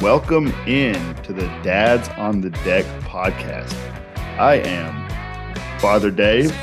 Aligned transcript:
Welcome 0.00 0.46
in 0.66 1.14
to 1.24 1.34
the 1.34 1.46
Dads 1.62 2.08
on 2.16 2.40
the 2.40 2.48
Deck 2.48 2.86
podcast. 3.02 3.74
I 4.38 4.54
am 4.54 5.78
Father 5.78 6.10
Dave, 6.10 6.56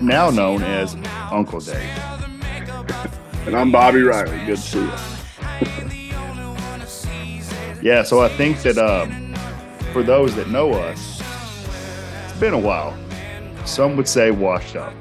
now 0.00 0.30
known 0.30 0.62
as 0.62 0.94
Uncle 1.32 1.58
Dave. 1.58 1.74
And 3.44 3.56
I'm 3.56 3.72
Bobby 3.72 4.02
Riley. 4.02 4.38
Good 4.46 4.58
to 4.58 4.62
see 4.62 4.78
you. 4.78 4.92
Yeah, 7.82 8.04
so 8.04 8.20
I 8.20 8.28
think 8.28 8.62
that 8.62 8.78
um, 8.78 9.34
for 9.92 10.04
those 10.04 10.36
that 10.36 10.48
know 10.48 10.72
us, 10.72 11.20
it's 12.24 12.38
been 12.38 12.54
a 12.54 12.58
while. 12.58 12.96
Some 13.66 13.96
would 13.96 14.06
say 14.06 14.30
washed 14.30 14.76
up. 14.76 14.94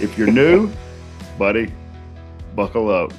If 0.00 0.18
you're 0.18 0.32
new, 0.32 0.68
buddy, 1.38 1.72
buckle 2.56 2.90
up. 2.90 3.12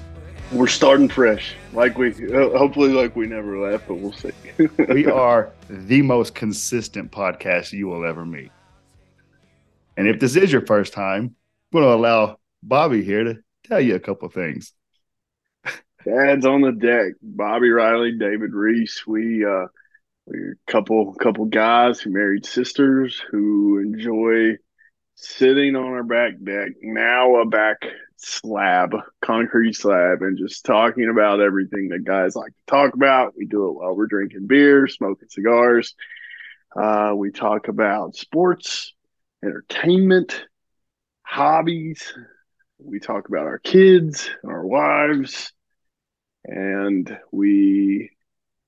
We're 0.51 0.67
starting 0.67 1.09
fresh, 1.09 1.53
like 1.73 1.97
we 1.97 2.09
uh, 2.09 2.57
hopefully 2.57 2.89
like 2.89 3.15
we 3.15 3.27
never 3.27 3.59
left, 3.59 3.87
but 3.87 3.95
we'll 3.95 4.13
see. 4.13 4.31
We 4.89 5.05
are 5.11 5.51
the 5.69 6.01
most 6.01 6.33
consistent 6.33 7.11
podcast 7.11 7.71
you 7.71 7.87
will 7.87 8.03
ever 8.03 8.25
meet. 8.25 8.51
And 9.95 10.07
if 10.07 10.19
this 10.19 10.35
is 10.35 10.51
your 10.51 10.65
first 10.65 10.93
time, 10.93 11.35
I'm 11.73 11.79
going 11.79 11.83
to 11.83 11.93
allow 11.93 12.39
Bobby 12.63 13.03
here 13.03 13.23
to 13.23 13.37
tell 13.65 13.79
you 13.79 13.95
a 13.95 13.99
couple 13.99 14.27
things. 14.29 14.73
Dad's 16.03 16.45
on 16.45 16.61
the 16.61 16.71
deck. 16.71 17.13
Bobby 17.21 17.69
Riley, 17.69 18.13
David 18.17 18.53
Reese. 18.53 19.05
We 19.05 19.45
uh 19.45 19.67
we're 20.25 20.53
a 20.53 20.71
couple 20.71 21.13
couple 21.15 21.45
guys 21.45 21.99
who 21.99 22.11
married 22.11 22.45
sisters 22.45 23.21
who 23.29 23.79
enjoy 23.79 24.57
sitting 25.15 25.75
on 25.75 25.85
our 25.85 26.03
back 26.03 26.33
deck, 26.41 26.69
now 26.81 27.35
a 27.41 27.45
back 27.45 27.85
slab, 28.21 28.95
concrete 29.21 29.73
slab, 29.73 30.21
and 30.21 30.37
just 30.37 30.65
talking 30.65 31.09
about 31.09 31.39
everything 31.39 31.89
that 31.89 32.03
guys 32.03 32.35
like 32.35 32.51
to 32.51 32.65
talk 32.67 32.93
about. 32.93 33.33
We 33.37 33.45
do 33.45 33.67
it 33.67 33.73
while 33.73 33.95
we're 33.95 34.07
drinking 34.07 34.47
beer, 34.47 34.87
smoking 34.87 35.29
cigars. 35.29 35.95
Uh, 36.75 37.13
we 37.15 37.31
talk 37.31 37.67
about 37.67 38.15
sports, 38.15 38.93
entertainment, 39.43 40.45
hobbies. 41.23 42.13
We 42.79 42.99
talk 42.99 43.27
about 43.27 43.47
our 43.47 43.59
kids, 43.59 44.29
our 44.45 44.65
wives, 44.65 45.51
and 46.45 47.17
we 47.31 48.11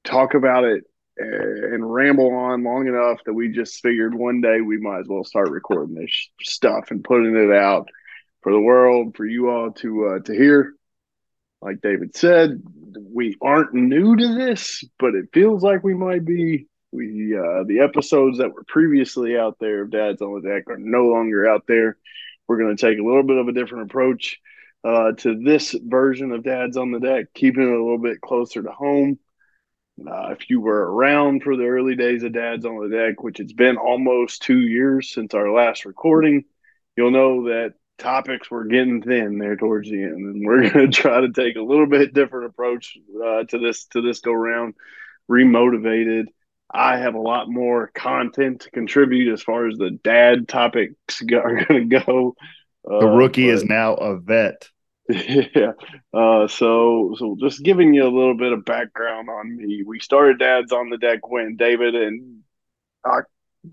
talk 0.04 0.34
about 0.34 0.64
it 0.64 0.84
uh, 1.22 1.26
and 1.74 1.94
ramble 1.94 2.34
on 2.34 2.64
long 2.64 2.88
enough 2.88 3.20
that 3.26 3.34
we 3.34 3.50
just 3.50 3.82
figured 3.82 4.16
one 4.16 4.42
day 4.42 4.62
we 4.62 4.78
might 4.80 5.00
as 5.00 5.08
well 5.08 5.24
start 5.24 5.50
recording 5.50 5.96
this 5.96 6.30
stuff 6.42 6.92
and 6.92 7.04
putting 7.04 7.36
it 7.36 7.52
out 7.56 7.88
for 8.42 8.52
the 8.52 8.60
world 8.60 9.16
for 9.16 9.26
you 9.26 9.50
all 9.50 9.72
to 9.72 10.08
uh, 10.08 10.20
to 10.20 10.34
hear. 10.34 10.74
Like 11.62 11.82
David 11.82 12.16
said, 12.16 12.62
we 13.14 13.38
aren't 13.42 13.74
new 13.74 14.16
to 14.16 14.36
this, 14.36 14.84
but 14.98 15.14
it 15.14 15.30
feels 15.34 15.64
like 15.64 15.84
we 15.84 15.94
might 15.94 16.26
be. 16.26 16.68
We 16.92 17.38
uh, 17.38 17.64
the 17.66 17.82
episodes 17.82 18.40
that 18.40 18.54
were 18.54 18.64
previously 18.68 19.38
out 19.38 19.58
there 19.60 19.84
of 19.84 19.92
Dads 19.92 20.22
on 20.22 20.34
the 20.34 20.50
Deck 20.50 20.64
are 20.68 20.78
no 20.78 21.06
longer 21.06 21.48
out 21.48 21.66
there. 21.68 21.98
We're 22.48 22.58
going 22.58 22.76
to 22.76 22.82
take 22.82 23.00
a 23.00 23.04
little 23.04 23.24
bit 23.24 23.38
of 23.38 23.48
a 23.48 23.54
different 23.54 23.90
approach 23.90 24.40
uh, 24.84 25.14
to 25.20 25.40
this 25.42 25.76
version 25.82 26.32
of 26.32 26.44
Dads 26.44 26.76
on 26.76 26.92
the 26.92 27.00
Deck, 27.00 27.28
keeping 27.34 27.64
it 27.64 27.70
a 27.70 27.84
little 27.84 28.00
bit 28.00 28.20
closer 28.20 28.62
to 28.62 28.72
home. 28.72 29.20
Uh, 30.06 30.32
if 30.32 30.50
you 30.50 30.60
were 30.60 30.92
around 30.92 31.44
for 31.44 31.56
the 31.56 31.66
early 31.66 31.96
days 31.96 32.24
of 32.24 32.34
Dads 32.34 32.66
on 32.66 32.82
the 32.82 32.96
Deck, 32.96 33.22
which 33.22 33.40
it's 33.40 33.54
been 33.54 33.78
almost 33.78 34.42
two 34.42 34.60
years 34.60 35.14
since 35.14 35.34
our 35.34 35.52
last 35.52 35.86
recording, 35.86 36.44
you'll 36.98 37.12
know 37.12 37.46
that 37.46 37.76
topics 38.02 38.52
were 38.52 38.66
getting 38.66 39.02
thin 39.02 39.38
there 39.38 39.56
towards 39.56 39.90
the 39.90 40.04
end, 40.04 40.14
and 40.36 40.46
we're 40.46 40.70
going 40.70 40.92
to 40.92 41.02
try 41.02 41.22
to 41.22 41.32
take 41.32 41.56
a 41.56 41.62
little 41.62 41.88
bit 41.88 42.14
different 42.14 42.48
approach 42.48 42.98
uh, 43.24 43.44
to 43.46 43.60
this 43.60 43.86
to 43.88 44.02
this 44.02 44.20
go 44.22 44.34
round. 44.34 44.76
Remotivated. 45.30 46.26
I 46.74 46.98
have 46.98 47.16
a 47.16 47.22
lot 47.22 47.50
more 47.50 47.92
content 47.96 48.62
to 48.62 48.72
contribute 48.72 49.34
as 49.34 49.44
far 49.44 49.68
as 49.68 49.78
the 49.78 49.92
dad 49.92 50.48
topics 50.48 51.22
are 51.34 51.66
going 51.66 51.90
to 51.90 52.00
go. 52.06 52.36
The 53.00 53.08
rookie 53.08 53.50
Uh, 53.50 53.54
is 53.54 53.66
now 53.66 53.96
a 53.96 54.18
vet. 54.18 54.70
yeah. 55.10 55.74
Uh, 56.14 56.48
so, 56.48 57.16
so 57.18 57.36
just 57.40 57.64
giving 57.64 57.94
you 57.94 58.04
a 58.04 58.16
little 58.16 58.36
bit 58.38 58.54
of 58.54 58.66
background 58.66 59.30
on 59.30 59.56
me. 59.58 59.84
We 59.86 60.00
started 60.00 60.40
Dads 60.40 60.72
on 60.72 60.90
the 60.90 60.98
Deck 60.98 61.28
when 61.28 61.58
David 61.58 61.96
and 61.96 62.40
uh, 63.04 63.22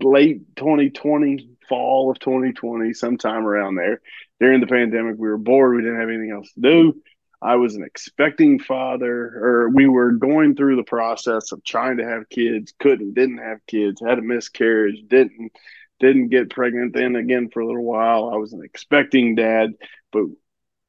late 0.03 0.55
2020, 0.55 1.49
fall 1.69 2.11
of 2.11 2.19
2020, 2.19 2.93
sometime 2.93 3.45
around 3.45 3.75
there. 3.75 4.01
During 4.39 4.59
the 4.59 4.67
pandemic, 4.67 5.15
we 5.17 5.29
were 5.29 5.37
bored. 5.37 5.75
We 5.75 5.83
didn't 5.83 5.99
have 5.99 6.09
anything 6.09 6.31
else 6.31 6.51
to 6.53 6.61
do. 6.61 7.01
I 7.41 7.55
was 7.55 7.75
an 7.75 7.83
expecting 7.83 8.59
father, 8.59 9.13
or 9.13 9.69
we 9.69 9.87
were 9.87 10.11
going 10.11 10.55
through 10.55 10.75
the 10.75 10.83
process 10.83 11.53
of 11.53 11.63
trying 11.63 11.97
to 11.97 12.05
have 12.05 12.29
kids, 12.29 12.73
couldn't, 12.79 13.13
didn't 13.13 13.37
have 13.37 13.65
kids, 13.65 14.01
had 14.05 14.19
a 14.19 14.21
miscarriage, 14.21 15.03
didn't, 15.07 15.53
didn't 16.01 16.29
get 16.29 16.49
pregnant. 16.49 16.93
Then 16.93 17.15
again, 17.15 17.49
for 17.49 17.61
a 17.61 17.65
little 17.65 17.85
while, 17.85 18.29
I 18.33 18.35
was 18.35 18.51
an 18.51 18.63
expecting 18.63 19.35
dad, 19.35 19.71
but 20.11 20.25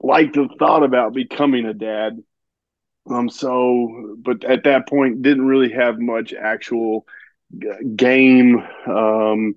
liked 0.01 0.35
the 0.35 0.49
thought 0.59 0.83
about 0.83 1.15
becoming 1.15 1.67
a 1.67 1.75
dad. 1.75 2.19
Um, 3.09 3.29
so, 3.29 4.17
but 4.19 4.45
at 4.45 4.65
that 4.65 4.89
point, 4.89 5.23
didn't 5.23 5.47
really 5.47 5.73
have 5.73 6.01
much 6.01 6.35
actual 6.35 7.07
game, 7.97 8.63
um, 8.87 9.55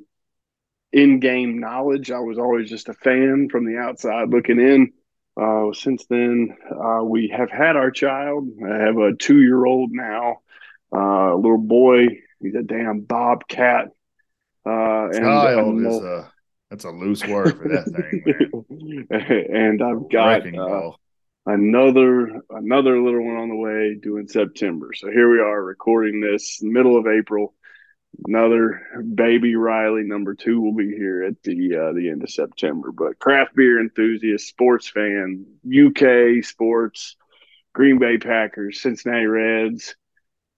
in-game 0.94 1.59
knowledge. 1.59 2.12
I 2.12 2.20
was 2.20 2.38
always 2.38 2.70
just 2.70 2.88
a 2.88 2.94
fan 2.94 3.50
from 3.50 3.66
the 3.66 3.80
outside 3.80 4.30
looking 4.30 4.59
in. 4.59 4.94
Uh, 5.36 5.74
since 5.74 6.06
then, 6.06 6.56
uh, 6.72 7.04
we 7.04 7.34
have 7.36 7.50
had 7.50 7.76
our 7.76 7.90
child. 7.90 8.50
I 8.64 8.78
have 8.78 8.98
a 8.98 9.16
two-year-old 9.16 9.92
now, 9.92 10.38
uh, 10.96 11.34
a 11.34 11.36
little 11.36 11.58
boy. 11.58 12.06
He's 12.40 12.53
a 12.56 12.62
damn 12.62 13.02
bobcat. 13.02 13.88
Uh, 14.66 15.08
and 15.08 15.16
Child 15.16 15.82
is 15.82 15.98
a 15.98 16.32
that's 16.70 16.86
a 16.86 16.90
loose 16.90 17.26
word 17.28 17.58
for 17.58 17.68
that 17.68 17.86
thing, 17.86 19.08
and 19.53 19.84
I've 19.84 20.09
got 20.09 20.42
uh, 20.48 20.92
another 21.46 22.42
another 22.50 23.00
little 23.00 23.26
one 23.26 23.36
on 23.36 23.50
the 23.50 23.56
way 23.56 23.96
due 24.02 24.18
in 24.18 24.28
September. 24.28 24.92
So 24.96 25.12
here 25.12 25.30
we 25.30 25.40
are 25.40 25.64
recording 25.64 26.22
this 26.22 26.59
middle 26.64 26.98
of 26.98 27.06
April. 27.08 27.53
Another 28.25 28.81
baby 29.16 29.56
Riley 29.56 30.03
number 30.03 30.35
two 30.35 30.62
will 30.62 30.75
be 30.75 30.96
here 30.96 31.24
at 31.24 31.41
the 31.44 31.75
uh, 31.75 31.94
the 31.94 32.09
end 32.09 32.24
of 32.24 32.29
September. 32.29 32.91
But 32.91 33.19
craft 33.19 33.56
beer 33.56 33.79
enthusiast, 33.79 34.47
sports 34.47 34.88
fan, 34.90 35.46
UK 35.66 36.44
sports, 36.44 37.16
Green 37.73 38.00
Bay 38.00 38.18
Packers, 38.18 38.81
Cincinnati 38.81 39.25
Reds, 39.25 39.96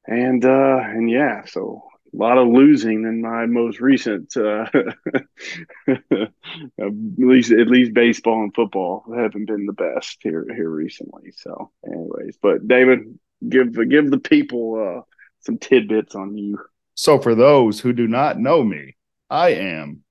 and 0.05 0.43
uh, 0.43 0.79
and 0.81 1.09
yeah, 1.09 1.45
so 1.45 1.83
a 2.13 2.17
lot 2.17 2.37
of 2.37 2.47
losing 2.47 3.03
in 3.03 3.21
my 3.21 3.45
most 3.45 3.79
recent 3.79 4.35
uh, 4.37 4.67
at 5.87 6.91
least 7.17 7.51
at 7.51 7.67
least 7.67 7.93
baseball 7.93 8.43
and 8.43 8.53
football 8.53 9.03
haven't 9.15 9.45
been 9.45 9.65
the 9.65 9.73
best 9.73 10.17
here 10.21 10.45
here 10.55 10.69
recently 10.69 11.31
so 11.35 11.71
anyways 11.85 12.37
but 12.41 12.65
david 12.67 13.19
give 13.47 13.73
give 13.89 14.09
the 14.09 14.19
people 14.19 14.97
uh, 14.97 15.01
some 15.41 15.57
tidbits 15.57 16.15
on 16.15 16.37
you 16.37 16.57
So, 16.95 17.19
for 17.19 17.35
those 17.35 17.79
who 17.79 17.93
do 17.93 18.07
not 18.07 18.39
know 18.39 18.63
me, 18.63 18.95
I 19.29 19.49
am 19.49 20.03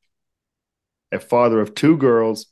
a 1.11 1.19
father 1.19 1.61
of 1.61 1.75
two 1.75 1.97
girls, 1.97 2.47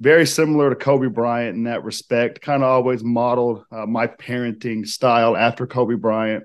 very 0.00 0.26
similar 0.26 0.70
to 0.70 0.76
Kobe 0.76 1.08
Bryant 1.08 1.56
in 1.56 1.64
that 1.64 1.84
respect. 1.84 2.40
Kind 2.40 2.62
of 2.62 2.68
always 2.68 3.02
modeled 3.04 3.64
uh, 3.70 3.86
my 3.86 4.06
parenting 4.06 4.86
style 4.86 5.36
after 5.36 5.66
Kobe 5.66 5.94
Bryant. 5.94 6.44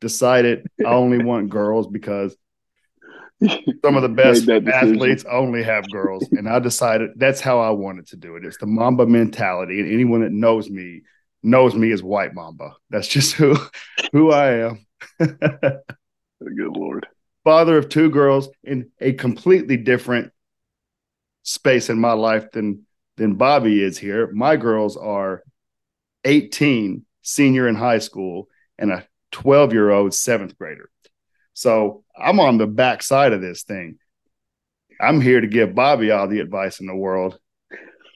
Decided 0.00 0.66
I 0.84 0.90
only 0.90 1.24
want 1.24 1.48
girls 1.50 1.86
because 1.86 2.36
some 3.84 3.96
of 3.96 4.02
the 4.02 4.08
best 4.14 4.46
Made 4.46 4.64
that 4.64 4.64
decision. 4.64 4.94
athletes 4.96 5.24
only 5.30 5.62
have 5.62 5.90
girls. 5.90 6.28
And 6.32 6.48
I 6.48 6.58
decided 6.58 7.10
that's 7.16 7.40
how 7.40 7.60
I 7.60 7.70
wanted 7.70 8.08
to 8.08 8.16
do 8.16 8.36
it. 8.36 8.44
It's 8.44 8.58
the 8.58 8.66
Mamba 8.66 9.06
mentality. 9.06 9.80
And 9.80 9.90
anyone 9.90 10.20
that 10.20 10.32
knows 10.32 10.68
me 10.68 11.02
knows 11.42 11.74
me 11.74 11.92
as 11.92 12.02
White 12.02 12.34
Mamba. 12.34 12.74
That's 12.90 13.08
just 13.08 13.34
who 13.34 13.56
who 14.12 14.32
I 14.32 14.70
am. 14.70 14.86
good 16.40 16.76
lord 16.76 17.06
father 17.44 17.78
of 17.78 17.88
two 17.88 18.10
girls 18.10 18.48
in 18.64 18.90
a 19.00 19.12
completely 19.12 19.76
different 19.76 20.32
space 21.44 21.88
in 21.88 21.98
my 21.98 22.12
life 22.12 22.50
than 22.50 22.84
than 23.16 23.34
Bobby 23.34 23.82
is 23.82 23.96
here. 23.96 24.30
My 24.32 24.56
girls 24.56 24.96
are 24.96 25.42
18, 26.24 27.06
senior 27.22 27.68
in 27.68 27.74
high 27.74 28.00
school, 28.00 28.48
and 28.78 28.90
a 28.90 29.06
12 29.32 29.72
year 29.72 29.90
old 29.90 30.12
seventh 30.12 30.58
grader. 30.58 30.90
So 31.54 32.04
I'm 32.18 32.40
on 32.40 32.58
the 32.58 32.66
back 32.66 33.02
side 33.02 33.32
of 33.32 33.40
this 33.40 33.62
thing. 33.62 33.98
I'm 35.00 35.20
here 35.20 35.40
to 35.40 35.46
give 35.46 35.74
Bobby 35.74 36.10
all 36.10 36.28
the 36.28 36.40
advice 36.40 36.80
in 36.80 36.86
the 36.86 36.94
world, 36.96 37.38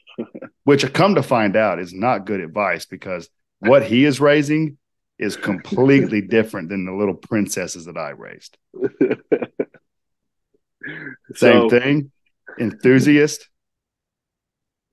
which 0.63 0.85
I 0.85 0.89
come 0.89 1.15
to 1.15 1.23
find 1.23 1.55
out 1.55 1.79
is 1.79 1.93
not 1.93 2.25
good 2.25 2.41
advice 2.41 2.85
because 2.85 3.29
what 3.59 3.83
he 3.83 4.05
is 4.05 4.19
raising 4.19 4.77
is 5.21 5.37
completely 5.37 6.19
different 6.21 6.67
than 6.69 6.83
the 6.85 6.91
little 6.91 7.13
princesses 7.13 7.85
that 7.85 7.95
I 7.97 8.09
raised. 8.09 8.57
Same 11.35 11.69
So- 11.69 11.69
thing. 11.69 12.11
Enthusiast. 12.59 13.47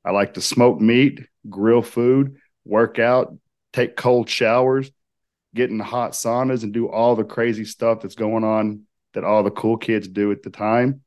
I 0.05 0.13
like 0.13 0.35
to 0.35 0.41
smoke 0.41 0.81
meat, 0.81 1.27
grill 1.51 1.83
food, 1.83 2.37
work 2.65 2.99
out, 3.01 3.35
take 3.73 3.97
cold 3.97 4.29
showers. 4.31 4.91
get 5.55 5.71
in 5.71 5.81
hot 5.81 6.13
saunas 6.13 6.63
and 6.63 6.73
do 6.73 6.89
all 6.89 7.17
the 7.17 7.25
crazy 7.25 7.65
stuff 7.65 8.01
that's 8.01 8.15
going 8.15 8.45
on 8.45 8.83
that 9.15 9.25
all 9.25 9.43
the 9.43 9.51
cool 9.51 9.77
kids 9.77 10.07
do 10.07 10.31
at 10.31 10.43
the 10.43 10.51
time. 10.51 11.01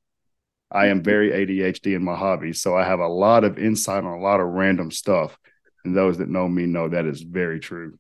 I 0.69 0.88
am 0.88 1.03
very 1.03 1.29
ADHD 1.31 1.95
in 1.95 2.03
my 2.03 2.15
hobbies, 2.15 2.59
so 2.62 2.75
I 2.75 2.83
have 2.83 3.00
a 3.00 3.07
lot 3.07 3.44
of 3.44 3.57
insight 3.59 4.03
on 4.03 4.13
a 4.13 4.19
lot 4.21 4.39
of 4.41 4.47
random 4.47 4.89
stuff. 4.91 5.38
And 5.85 5.95
those 5.95 6.17
that 6.17 6.27
know 6.29 6.47
me 6.50 6.65
know 6.65 6.89
that 6.89 7.06
is 7.06 7.21
very 7.21 7.59
true. 7.59 7.97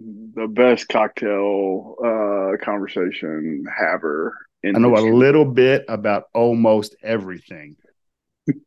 The 0.00 0.46
best 0.48 0.88
cocktail 0.88 1.96
uh, 2.02 2.64
conversation 2.64 3.64
haver. 3.78 4.36
I 4.64 4.70
know 4.78 4.94
history. 4.94 5.10
a 5.10 5.14
little 5.14 5.44
bit 5.44 5.84
about 5.88 6.24
almost 6.34 6.96
everything. 7.02 7.76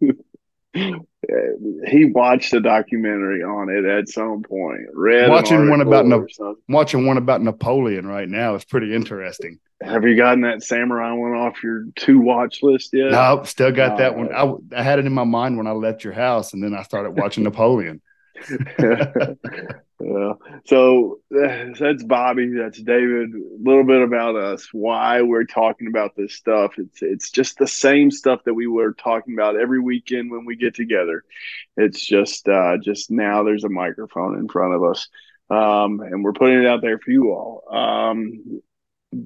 he 0.74 2.06
watched 2.06 2.54
a 2.54 2.60
documentary 2.60 3.44
on 3.44 3.70
it 3.70 3.86
at 3.86 4.10
some 4.10 4.44
point. 4.44 4.82
Read 4.94 5.30
watching 5.30 5.70
one 5.70 5.82
about 5.82 6.06
Na- 6.06 6.24
watching 6.68 7.06
one 7.06 7.18
about 7.18 7.42
Napoleon 7.42 8.08
right 8.08 8.28
now. 8.28 8.56
It's 8.56 8.66
pretty 8.66 8.94
interesting. 8.94 9.60
Have 9.82 10.04
you 10.04 10.16
gotten 10.16 10.42
that 10.42 10.64
samurai 10.64 11.12
one 11.14 11.34
off 11.34 11.62
your 11.64 11.86
two 11.96 12.20
watch 12.20 12.64
list 12.64 12.92
yet? 12.94 13.12
No, 13.12 13.42
still 13.44 13.72
got 13.72 13.98
that 13.98 14.16
one. 14.16 14.34
I, 14.34 14.54
I 14.80 14.84
had 14.84 15.00
it 15.00 15.06
in 15.06 15.14
my 15.14 15.26
mind 15.26 15.58
when 15.58 15.68
I 15.68 15.72
left 15.72 16.04
your 16.04 16.14
house, 16.14 16.54
and 16.54 16.64
then 16.64 16.74
I 16.74 16.84
started 16.84 17.12
watching 17.12 17.44
Napoleon. 17.46 18.02
yeah. 20.00 20.34
So 20.66 21.20
that's 21.30 22.04
Bobby. 22.04 22.50
That's 22.58 22.82
David. 22.82 23.30
A 23.32 23.40
little 23.62 23.84
bit 23.84 24.02
about 24.02 24.36
us. 24.36 24.68
Why 24.72 25.22
we're 25.22 25.46
talking 25.46 25.88
about 25.88 26.16
this 26.16 26.34
stuff. 26.34 26.74
It's 26.78 27.02
it's 27.02 27.32
just 27.32 27.58
the 27.58 27.68
same 27.68 28.12
stuff 28.12 28.44
that 28.46 28.54
we 28.54 28.68
were 28.68 28.94
talking 28.94 29.34
about 29.34 29.56
every 29.56 29.80
weekend 29.80 30.32
when 30.32 30.46
we 30.46 30.56
get 30.56 30.76
together. 30.76 31.24
It's 31.78 32.06
just 32.06 32.48
uh, 32.48 32.78
just 32.78 33.12
now 33.12 33.44
there's 33.44 33.64
a 33.64 33.70
microphone 33.70 34.38
in 34.38 34.48
front 34.48 34.74
of 34.74 34.84
us, 34.84 35.08
um, 35.50 36.00
and 36.00 36.24
we're 36.24 36.34
putting 36.34 36.60
it 36.60 36.68
out 36.68 36.82
there 36.82 37.00
for 37.00 37.12
you 37.12 37.32
all. 37.32 37.64
Um, 37.72 38.62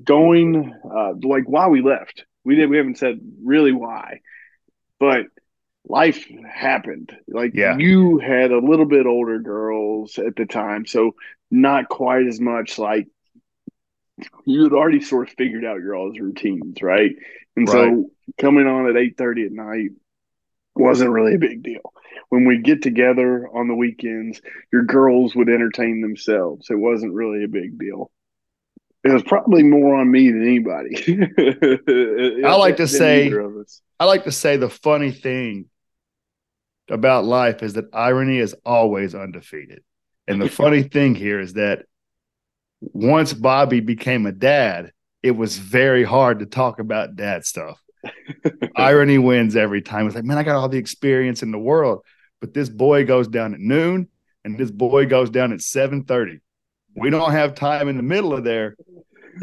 going 0.03 0.73
uh, 0.83 1.13
like 1.23 1.45
why 1.45 1.67
we 1.67 1.81
left. 1.81 2.25
We 2.43 2.55
did. 2.55 2.69
We 2.69 2.77
haven't 2.77 2.97
said 2.97 3.19
really 3.43 3.73
why, 3.73 4.21
but 4.99 5.25
life 5.89 6.25
happened. 6.51 7.15
Like 7.27 7.53
yeah. 7.53 7.77
you 7.77 8.19
had 8.19 8.51
a 8.51 8.59
little 8.59 8.85
bit 8.85 9.05
older 9.05 9.39
girls 9.39 10.17
at 10.17 10.35
the 10.35 10.45
time, 10.45 10.85
so 10.85 11.15
not 11.49 11.89
quite 11.89 12.27
as 12.27 12.39
much 12.39 12.77
like 12.77 13.07
you 14.45 14.63
had 14.63 14.73
already 14.73 15.01
sort 15.01 15.29
of 15.29 15.35
figured 15.35 15.63
out 15.63 15.79
your 15.79 15.95
all's 15.95 16.19
routines, 16.19 16.81
right? 16.81 17.11
And 17.55 17.67
right. 17.67 17.73
so 17.73 18.11
coming 18.39 18.67
on 18.67 18.89
at 18.89 18.97
eight 18.97 19.17
thirty 19.17 19.45
at 19.45 19.51
night 19.51 19.91
wasn't 20.75 21.11
really 21.11 21.35
a 21.35 21.39
big 21.39 21.63
deal. 21.63 21.93
When 22.29 22.45
we 22.45 22.59
get 22.59 22.81
together 22.81 23.47
on 23.47 23.67
the 23.67 23.75
weekends, 23.75 24.41
your 24.71 24.83
girls 24.83 25.35
would 25.35 25.49
entertain 25.49 26.01
themselves. 26.01 26.69
It 26.69 26.75
wasn't 26.75 27.13
really 27.13 27.43
a 27.43 27.47
big 27.47 27.79
deal. 27.79 28.11
It 29.03 29.13
was 29.13 29.23
probably 29.23 29.63
more 29.63 29.95
on 29.95 30.11
me 30.11 30.29
than 30.29 30.41
anybody. 30.41 30.95
I 32.45 32.55
like 32.55 32.77
to 32.77 32.87
say 32.87 33.31
I 33.99 34.05
like 34.05 34.25
to 34.25 34.31
say 34.31 34.57
the 34.57 34.69
funny 34.69 35.11
thing 35.11 35.69
about 36.89 37.25
life 37.25 37.63
is 37.63 37.73
that 37.73 37.93
irony 37.93 38.37
is 38.37 38.55
always 38.65 39.15
undefeated. 39.15 39.83
And 40.27 40.41
the 40.41 40.49
funny 40.49 40.83
thing 40.83 41.15
here 41.15 41.39
is 41.39 41.53
that 41.53 41.85
once 42.81 43.33
Bobby 43.33 43.79
became 43.79 44.25
a 44.25 44.31
dad, 44.31 44.91
it 45.23 45.31
was 45.31 45.57
very 45.57 46.03
hard 46.03 46.39
to 46.39 46.45
talk 46.45 46.79
about 46.79 47.15
dad 47.15 47.45
stuff. 47.45 47.81
irony 48.75 49.17
wins 49.17 49.55
every 49.55 49.81
time. 49.81 50.05
It's 50.05 50.15
like, 50.15 50.23
man, 50.23 50.37
I 50.37 50.43
got 50.43 50.55
all 50.55 50.69
the 50.69 50.77
experience 50.77 51.43
in 51.43 51.51
the 51.51 51.59
world, 51.59 52.03
but 52.39 52.53
this 52.53 52.69
boy 52.69 53.05
goes 53.05 53.27
down 53.27 53.53
at 53.53 53.59
noon 53.59 54.07
and 54.43 54.57
this 54.57 54.71
boy 54.71 55.05
goes 55.05 55.29
down 55.29 55.51
at 55.51 55.59
7:30. 55.59 56.39
We 56.95 57.09
don't 57.09 57.31
have 57.31 57.55
time 57.55 57.89
in 57.89 57.97
the 57.97 58.03
middle 58.03 58.33
of 58.33 58.43
there. 58.43 58.75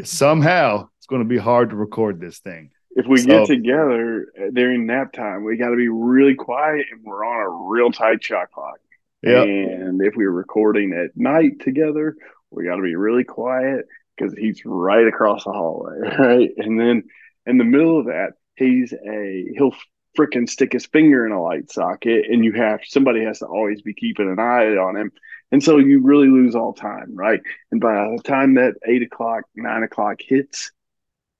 Somehow 0.03 0.89
it's 0.97 1.07
going 1.07 1.21
to 1.21 1.27
be 1.27 1.37
hard 1.37 1.69
to 1.69 1.75
record 1.75 2.19
this 2.19 2.39
thing 2.39 2.71
if 2.95 3.05
we 3.07 3.17
so, 3.17 3.27
get 3.27 3.47
together 3.47 4.27
uh, 4.39 4.49
during 4.53 4.85
nap 4.85 5.11
time, 5.11 5.43
we 5.43 5.57
got 5.57 5.69
to 5.69 5.75
be 5.75 5.89
really 5.89 6.35
quiet 6.35 6.85
and 6.91 7.03
we're 7.03 7.25
on 7.25 7.41
a 7.41 7.69
real 7.69 7.91
tight 7.91 8.23
shot 8.23 8.51
clock. 8.51 8.79
Yep. 9.21 9.47
And 9.47 10.01
if 10.01 10.15
we're 10.15 10.31
recording 10.31 10.93
at 10.93 11.15
night 11.15 11.59
together, 11.59 12.15
we 12.51 12.65
got 12.65 12.77
to 12.77 12.81
be 12.81 12.95
really 12.95 13.23
quiet 13.23 13.85
because 14.15 14.33
he's 14.33 14.61
right 14.65 15.07
across 15.07 15.43
the 15.43 15.51
hallway, 15.51 15.97
right? 16.19 16.51
And 16.57 16.79
then 16.79 17.03
in 17.45 17.57
the 17.57 17.63
middle 17.63 17.99
of 17.99 18.05
that, 18.05 18.33
he's 18.55 18.93
a 18.93 19.45
he'll 19.55 19.75
freaking 20.17 20.49
stick 20.49 20.71
his 20.71 20.85
finger 20.85 21.25
in 21.25 21.31
a 21.31 21.41
light 21.41 21.69
socket, 21.71 22.25
and 22.29 22.45
you 22.45 22.53
have 22.53 22.79
somebody 22.85 23.23
has 23.25 23.39
to 23.39 23.45
always 23.45 23.81
be 23.81 23.93
keeping 23.93 24.29
an 24.29 24.39
eye 24.39 24.77
on 24.77 24.95
him. 24.95 25.11
And 25.51 25.61
so 25.61 25.77
you 25.77 26.01
really 26.01 26.27
lose 26.27 26.55
all 26.55 26.73
time, 26.73 27.15
right? 27.15 27.41
And 27.71 27.81
by 27.81 27.93
the 28.15 28.21
time 28.23 28.55
that 28.55 28.75
eight 28.87 29.03
o'clock, 29.03 29.43
nine 29.55 29.83
o'clock 29.83 30.19
hits, 30.19 30.71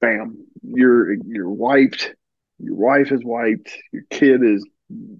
bam, 0.05 0.45
you're 0.63 1.13
you're 1.13 1.49
wiped. 1.49 2.13
Your 2.59 2.75
wife 2.75 3.11
is 3.11 3.23
wiped. 3.23 3.71
Your 3.91 4.03
kid 4.09 4.43
is 4.43 4.65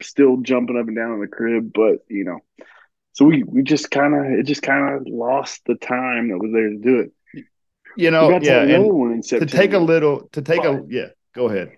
still 0.02 0.38
jumping 0.38 0.78
up 0.78 0.88
and 0.88 0.96
down 0.96 1.14
in 1.14 1.22
the 1.22 1.28
crib, 1.28 1.72
but 1.74 2.06
you 2.08 2.24
know, 2.24 2.40
so 3.14 3.26
we 3.26 3.44
we 3.44 3.64
just 3.64 3.90
kind 3.92 4.14
of 4.14 4.40
it 4.40 4.44
just 4.44 4.62
kind 4.62 4.96
of 4.96 5.04
lost 5.08 5.62
the 5.66 5.76
time 5.76 6.30
that 6.30 6.38
was 6.38 6.52
there 6.54 6.70
to 6.70 6.78
do 6.78 7.00
it. 7.00 7.12
You 7.98 8.12
know, 8.12 8.40
yeah, 8.42 8.62
and 8.62 9.24
to 9.24 9.46
take 9.46 9.74
a 9.74 9.80
little 9.80 10.28
to 10.34 10.42
take 10.42 10.64
but, 10.64 10.72
a 10.72 10.84
yeah. 10.88 11.08
Go 11.34 11.50
ahead. 11.50 11.72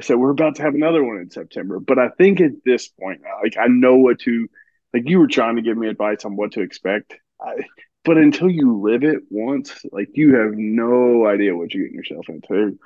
So 0.00 0.16
we're 0.16 0.30
about 0.30 0.56
to 0.56 0.62
have 0.62 0.74
another 0.74 1.04
one 1.04 1.18
in 1.18 1.30
September, 1.30 1.80
but 1.80 1.98
I 1.98 2.08
think 2.10 2.40
at 2.40 2.52
this 2.64 2.88
point, 2.88 3.20
like 3.42 3.56
I 3.58 3.66
know 3.66 3.96
what 3.96 4.20
to 4.20 4.48
like. 4.94 5.08
You 5.08 5.18
were 5.18 5.26
trying 5.26 5.56
to 5.56 5.62
give 5.62 5.76
me 5.76 5.88
advice 5.88 6.24
on 6.24 6.36
what 6.36 6.52
to 6.52 6.60
expect. 6.60 7.14
I, 7.40 7.54
but 8.04 8.18
until 8.18 8.50
you 8.50 8.80
live 8.80 9.04
it 9.04 9.22
once, 9.30 9.84
like 9.92 10.08
you 10.14 10.34
have 10.36 10.52
no 10.54 11.26
idea 11.26 11.56
what 11.56 11.72
you're 11.72 11.84
getting 11.84 11.96
yourself 11.96 12.28
into, 12.28 12.78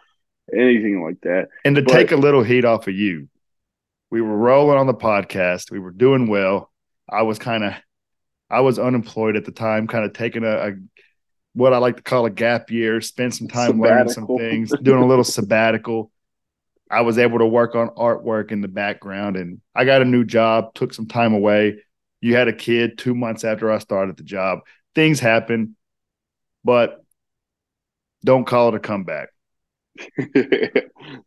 anything 0.53 1.03
like 1.03 1.21
that. 1.23 1.49
And 1.65 1.77
to 1.77 1.83
but, 1.83 1.93
take 1.93 2.13
a 2.13 2.17
little 2.17 2.43
heat 2.43 2.65
off 2.65 2.87
of 2.87 2.95
you, 2.95 3.29
we 4.11 4.21
were 4.21 4.37
rolling 4.37 4.79
on 4.79 4.87
the 4.87 4.95
podcast. 4.95 5.71
We 5.71 5.79
were 5.79 5.91
doing 5.91 6.29
well. 6.29 6.71
I 7.09 7.23
was 7.23 7.39
kind 7.39 7.65
of, 7.65 7.75
I 8.51 8.61
was 8.61 8.79
unemployed 8.79 9.37
at 9.37 9.45
the 9.45 9.53
time, 9.53 9.87
kind 9.87 10.05
of 10.05 10.13
taking 10.13 10.45
a, 10.45 10.69
a, 10.69 10.73
what 11.55 11.73
I 11.73 11.79
like 11.79 11.97
to 11.97 12.03
call 12.03 12.27
a 12.27 12.31
gap 12.31 12.71
year, 12.71 13.01
spend 13.01 13.35
some 13.35 13.49
time 13.49 13.69
sabbatical. 13.69 13.97
learning 13.97 14.13
some 14.13 14.27
things, 14.27 14.73
doing 14.83 15.03
a 15.03 15.07
little 15.07 15.25
sabbatical. 15.25 16.11
I 16.91 17.01
was 17.01 17.19
able 17.19 17.39
to 17.39 17.47
work 17.47 17.75
on 17.75 17.89
artwork 17.89 18.53
in 18.53 18.61
the 18.61 18.69
background 18.69 19.37
and 19.37 19.61
I 19.75 19.85
got 19.87 20.03
a 20.03 20.05
new 20.05 20.25
job, 20.25 20.75
took 20.75 20.93
some 20.93 21.07
time 21.07 21.33
away. 21.33 21.79
You 22.21 22.37
had 22.37 22.49
a 22.49 22.53
kid 22.53 22.99
two 22.99 23.15
months 23.15 23.45
after 23.45 23.73
I 23.73 23.79
started 23.79 24.17
the 24.17 24.23
job 24.23 24.61
things 24.97 25.21
happen, 25.21 25.77
but 26.65 27.05
don't 28.25 28.47
call 28.47 28.71
it 28.71 28.75
a 28.75 28.81
comeback. 28.81 29.29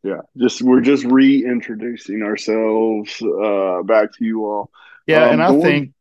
yeah, 0.04 0.22
just 0.38 0.62
we're 0.62 0.82
just 0.82 1.06
reintroducing 1.06 2.22
ourselves 2.22 3.22
uh, 3.22 3.82
back 3.84 4.12
to 4.18 4.26
you 4.26 4.46
all. 4.46 4.70
Yeah, 5.08 5.26
um, 5.26 5.34
and 5.34 5.44
I 5.44 5.62
think 5.62 5.94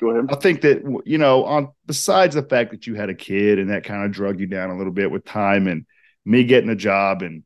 go 0.00 0.10
ahead. 0.10 0.26
I 0.30 0.34
think 0.34 0.62
that 0.62 1.02
you 1.04 1.18
know, 1.18 1.44
on 1.44 1.68
besides 1.86 2.34
the 2.34 2.42
fact 2.42 2.72
that 2.72 2.86
you 2.86 2.94
had 2.94 3.10
a 3.10 3.14
kid 3.14 3.58
and 3.58 3.70
that 3.70 3.84
kind 3.84 4.04
of 4.04 4.10
drug 4.10 4.40
you 4.40 4.46
down 4.46 4.70
a 4.70 4.76
little 4.76 4.92
bit 4.92 5.10
with 5.10 5.24
time 5.24 5.68
and 5.68 5.86
me 6.24 6.44
getting 6.44 6.70
a 6.70 6.76
job 6.76 7.22
and 7.22 7.44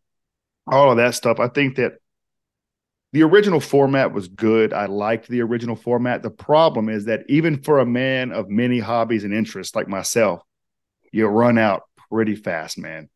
all 0.66 0.90
of 0.90 0.96
that 0.96 1.14
stuff, 1.14 1.38
I 1.38 1.48
think 1.48 1.76
that 1.76 1.98
the 3.14 3.22
original 3.22 3.60
format 3.60 4.12
was 4.12 4.26
good. 4.26 4.72
I 4.72 4.86
liked 4.86 5.28
the 5.28 5.40
original 5.40 5.76
format. 5.76 6.24
The 6.24 6.30
problem 6.30 6.88
is 6.88 7.04
that 7.04 7.22
even 7.28 7.62
for 7.62 7.78
a 7.78 7.86
man 7.86 8.32
of 8.32 8.50
many 8.50 8.80
hobbies 8.80 9.22
and 9.22 9.32
interests 9.32 9.76
like 9.76 9.86
myself, 9.86 10.42
you 11.12 11.24
run 11.28 11.56
out 11.56 11.84
pretty 12.10 12.34
fast, 12.34 12.76
man. 12.76 13.08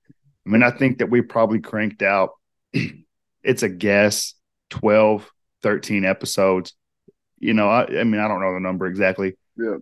I 0.47 0.51
mean, 0.51 0.63
I 0.63 0.71
think 0.71 0.99
that 0.99 1.11
we 1.11 1.21
probably 1.23 1.59
cranked 1.59 2.03
out, 2.03 2.31
it's 3.43 3.65
a 3.65 3.69
guess, 3.69 4.35
12, 4.71 5.29
13 5.65 6.05
episodes. 6.05 6.75
You 7.41 7.55
know, 7.55 7.69
I, 7.69 7.87
I 7.87 8.05
mean, 8.05 8.21
I 8.21 8.29
don't 8.29 8.41
know 8.41 8.55
the 8.55 8.61
number 8.61 8.87
exactly. 8.87 9.37
Yeah. 9.57 9.79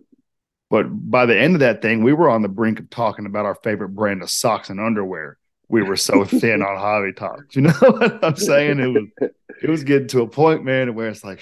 But 0.71 0.85
by 0.89 1.27
the 1.27 1.37
end 1.37 1.53
of 1.53 1.59
that 1.59 1.83
thing, 1.83 2.01
we 2.01 2.13
were 2.13 2.27
on 2.27 2.41
the 2.41 2.49
brink 2.49 2.79
of 2.79 2.89
talking 2.89 3.27
about 3.27 3.45
our 3.45 3.55
favorite 3.63 3.89
brand 3.89 4.23
of 4.23 4.31
socks 4.31 4.71
and 4.71 4.79
underwear 4.79 5.37
we 5.69 5.83
were 5.83 5.97
so 5.97 6.23
thin 6.25 6.61
on 6.61 6.77
hobby 6.77 7.13
talks. 7.13 7.55
You 7.55 7.61
know 7.63 7.71
what 7.71 8.23
I'm 8.23 8.35
saying? 8.35 8.79
It 8.79 8.87
was 8.87 9.31
it 9.61 9.69
was 9.69 9.83
getting 9.83 10.07
to 10.09 10.21
a 10.21 10.27
point, 10.27 10.63
man, 10.63 10.95
where 10.95 11.09
it's 11.09 11.23
like 11.23 11.41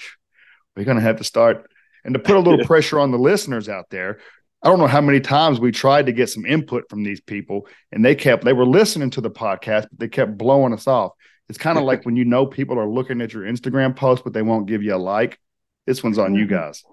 we're 0.76 0.84
gonna 0.84 1.00
have 1.00 1.18
to 1.18 1.24
start 1.24 1.70
and 2.04 2.14
to 2.14 2.20
put 2.20 2.36
a 2.36 2.40
little 2.40 2.64
pressure 2.66 2.98
on 2.98 3.10
the 3.10 3.18
listeners 3.18 3.68
out 3.68 3.90
there. 3.90 4.18
I 4.62 4.68
don't 4.68 4.78
know 4.78 4.86
how 4.86 5.00
many 5.00 5.20
times 5.20 5.60
we 5.60 5.70
tried 5.70 6.06
to 6.06 6.12
get 6.12 6.30
some 6.30 6.46
input 6.46 6.88
from 6.88 7.04
these 7.04 7.20
people, 7.20 7.68
and 7.92 8.04
they 8.04 8.14
kept 8.14 8.44
they 8.44 8.52
were 8.52 8.66
listening 8.66 9.10
to 9.10 9.20
the 9.20 9.30
podcast, 9.30 9.82
but 9.90 9.98
they 9.98 10.08
kept 10.08 10.38
blowing 10.38 10.72
us 10.72 10.86
off. 10.86 11.12
It's 11.48 11.58
kind 11.58 11.78
of 11.78 11.84
like 11.84 12.02
when 12.04 12.16
you 12.16 12.24
know 12.24 12.46
people 12.46 12.78
are 12.78 12.88
looking 12.88 13.20
at 13.20 13.32
your 13.32 13.44
Instagram 13.44 13.94
post, 13.94 14.24
but 14.24 14.32
they 14.32 14.42
won't 14.42 14.66
give 14.66 14.82
you 14.82 14.94
a 14.94 14.96
like. 14.96 15.38
This 15.86 16.02
one's 16.02 16.18
on 16.18 16.34
you 16.34 16.46
mm-hmm. 16.46 16.54
guys. 16.54 16.84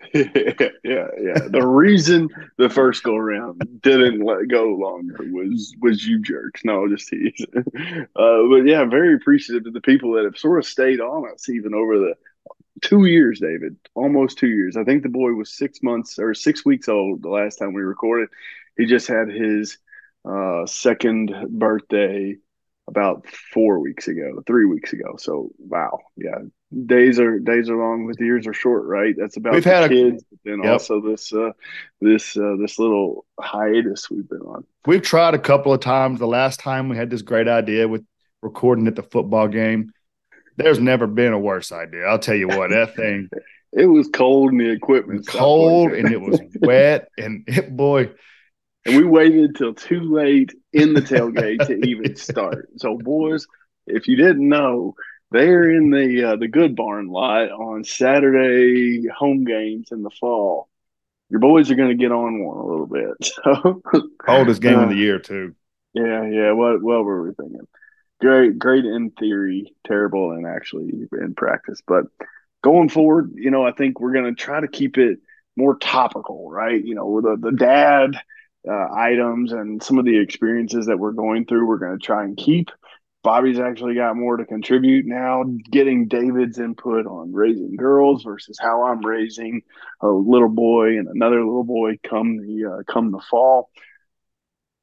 yeah, 0.14 0.68
yeah. 0.84 1.48
The 1.48 1.66
reason 1.66 2.28
the 2.58 2.68
first 2.68 3.02
go 3.02 3.16
around 3.16 3.80
didn't 3.82 4.20
let 4.20 4.46
go 4.48 4.64
longer 4.68 5.16
was 5.24 5.74
was 5.80 6.06
you 6.06 6.20
jerks. 6.20 6.64
No, 6.64 6.88
just 6.88 7.08
teasing. 7.08 7.46
Uh, 8.16 8.42
but 8.48 8.66
yeah, 8.66 8.84
very 8.84 9.14
appreciative 9.14 9.64
to 9.64 9.70
the 9.70 9.80
people 9.80 10.12
that 10.12 10.24
have 10.24 10.36
sort 10.38 10.58
of 10.58 10.66
stayed 10.66 11.00
on 11.00 11.30
us 11.30 11.48
even 11.48 11.74
over 11.74 11.98
the 11.98 12.14
two 12.82 13.06
years, 13.06 13.40
David. 13.40 13.76
Almost 13.94 14.38
two 14.38 14.48
years. 14.48 14.76
I 14.76 14.84
think 14.84 15.02
the 15.02 15.08
boy 15.10 15.32
was 15.32 15.52
six 15.52 15.82
months 15.82 16.18
or 16.18 16.34
six 16.34 16.64
weeks 16.64 16.88
old 16.88 17.22
the 17.22 17.28
last 17.30 17.56
time 17.56 17.74
we 17.74 17.82
recorded. 17.82 18.28
he 18.76 18.86
just 18.86 19.08
had 19.08 19.28
his 19.28 19.78
uh, 20.28 20.66
second 20.66 21.34
birthday 21.50 22.36
about 22.88 23.26
four 23.28 23.80
weeks 23.80 24.08
ago, 24.08 24.42
three 24.46 24.66
weeks 24.66 24.92
ago. 24.92 25.16
So 25.18 25.50
wow, 25.58 25.98
yeah, 26.16 26.38
days 26.86 27.18
are 27.18 27.38
days 27.38 27.68
are 27.70 27.76
long, 27.76 28.06
but 28.06 28.18
years 28.24 28.46
are 28.46 28.54
short, 28.54 28.84
right? 28.86 29.14
That's 29.16 29.36
about 29.36 29.54
We've 29.54 29.64
had 29.64 29.84
a- 29.84 29.88
kids, 29.88 30.24
and 30.44 30.62
Yep. 30.64 30.72
also 30.72 31.00
this 31.00 31.32
uh, 31.32 31.52
this 32.00 32.36
uh, 32.36 32.56
this 32.60 32.78
little 32.78 33.24
hiatus 33.40 34.10
we've 34.10 34.28
been 34.28 34.40
on. 34.40 34.64
We've 34.86 35.02
tried 35.02 35.34
a 35.34 35.38
couple 35.38 35.72
of 35.72 35.80
times. 35.80 36.18
The 36.18 36.26
last 36.26 36.60
time 36.60 36.88
we 36.88 36.96
had 36.96 37.10
this 37.10 37.22
great 37.22 37.48
idea 37.48 37.86
with 37.88 38.04
recording 38.42 38.86
at 38.86 38.96
the 38.96 39.02
football 39.02 39.48
game. 39.48 39.92
There's 40.58 40.78
never 40.78 41.06
been 41.06 41.32
a 41.34 41.38
worse 41.38 41.70
idea. 41.70 42.04
I'll 42.04 42.18
tell 42.18 42.34
you 42.34 42.48
what, 42.48 42.70
that 42.70 42.96
thing 42.96 43.28
It 43.72 43.86
was 43.86 44.08
cold 44.10 44.52
and 44.52 44.60
the 44.60 44.70
equipment 44.70 45.26
cold 45.26 45.92
and 45.92 46.10
it 46.10 46.20
was 46.20 46.40
wet 46.60 47.08
and 47.18 47.44
it 47.46 47.76
boy, 47.76 48.10
and 48.86 48.96
we 48.96 49.04
waited 49.04 49.56
till 49.56 49.74
too 49.74 50.00
late 50.00 50.54
in 50.72 50.94
the 50.94 51.00
tailgate 51.02 51.66
to 51.66 51.74
even 51.86 52.16
start. 52.16 52.70
So, 52.76 52.96
boys, 52.96 53.46
if 53.86 54.08
you 54.08 54.16
didn't 54.16 54.48
know, 54.48 54.94
they're 55.30 55.70
in 55.70 55.90
the 55.90 56.32
uh, 56.32 56.36
the 56.36 56.48
Good 56.48 56.76
Barn 56.76 57.08
lot 57.08 57.50
on 57.50 57.84
Saturday 57.84 59.06
home 59.08 59.44
games 59.44 59.88
in 59.92 60.02
the 60.02 60.10
fall. 60.10 60.68
Your 61.30 61.40
boys 61.40 61.70
are 61.70 61.76
going 61.76 61.90
to 61.90 61.96
get 61.96 62.12
on 62.12 62.44
one 62.44 62.58
a 62.58 62.66
little 62.66 62.86
bit. 62.88 63.16
So, 63.44 63.82
coldest 64.18 64.60
game 64.62 64.82
of 64.82 64.88
Uh, 64.88 64.90
the 64.90 64.96
year 64.96 65.18
too. 65.18 65.54
yeah, 65.94 66.24
yeah. 66.26 66.52
What 66.52 66.82
what 66.82 67.04
were 67.04 67.22
we 67.22 67.34
thinking? 67.34 67.66
Great, 68.20 68.58
great 68.58 68.84
in 68.84 69.10
theory, 69.12 69.74
terrible 69.86 70.32
in 70.32 70.46
actually 70.46 71.08
in 71.12 71.34
practice. 71.34 71.80
But 71.86 72.06
going 72.64 72.88
forward, 72.88 73.32
you 73.36 73.50
know, 73.50 73.66
I 73.66 73.72
think 73.72 74.00
we're 74.00 74.12
going 74.12 74.34
to 74.34 74.40
try 74.42 74.60
to 74.60 74.68
keep 74.68 74.98
it 74.98 75.20
more 75.56 75.76
topical, 75.78 76.50
right? 76.50 76.82
You 76.84 76.94
know, 76.96 77.20
the 77.20 77.36
the 77.40 77.52
dad 77.52 78.16
uh, 78.68 78.88
items 78.94 79.52
and 79.52 79.82
some 79.82 79.98
of 79.98 80.04
the 80.06 80.18
experiences 80.18 80.86
that 80.86 80.98
we're 80.98 81.12
going 81.12 81.46
through, 81.46 81.66
we're 81.66 81.78
going 81.78 81.98
to 81.98 82.04
try 82.04 82.24
and 82.24 82.36
keep. 82.36 82.70
Bobby's 83.26 83.58
actually 83.58 83.96
got 83.96 84.14
more 84.14 84.36
to 84.36 84.44
contribute 84.44 85.04
now, 85.04 85.42
getting 85.68 86.06
David's 86.06 86.60
input 86.60 87.06
on 87.06 87.32
raising 87.32 87.74
girls 87.74 88.22
versus 88.22 88.56
how 88.56 88.84
I'm 88.84 89.04
raising 89.04 89.62
a 90.00 90.06
little 90.06 90.48
boy 90.48 90.90
and 90.96 91.08
another 91.08 91.44
little 91.44 91.64
boy 91.64 91.98
come 92.08 92.36
the 92.36 92.66
uh, 92.70 92.82
come 92.92 93.10
the 93.10 93.18
fall. 93.18 93.68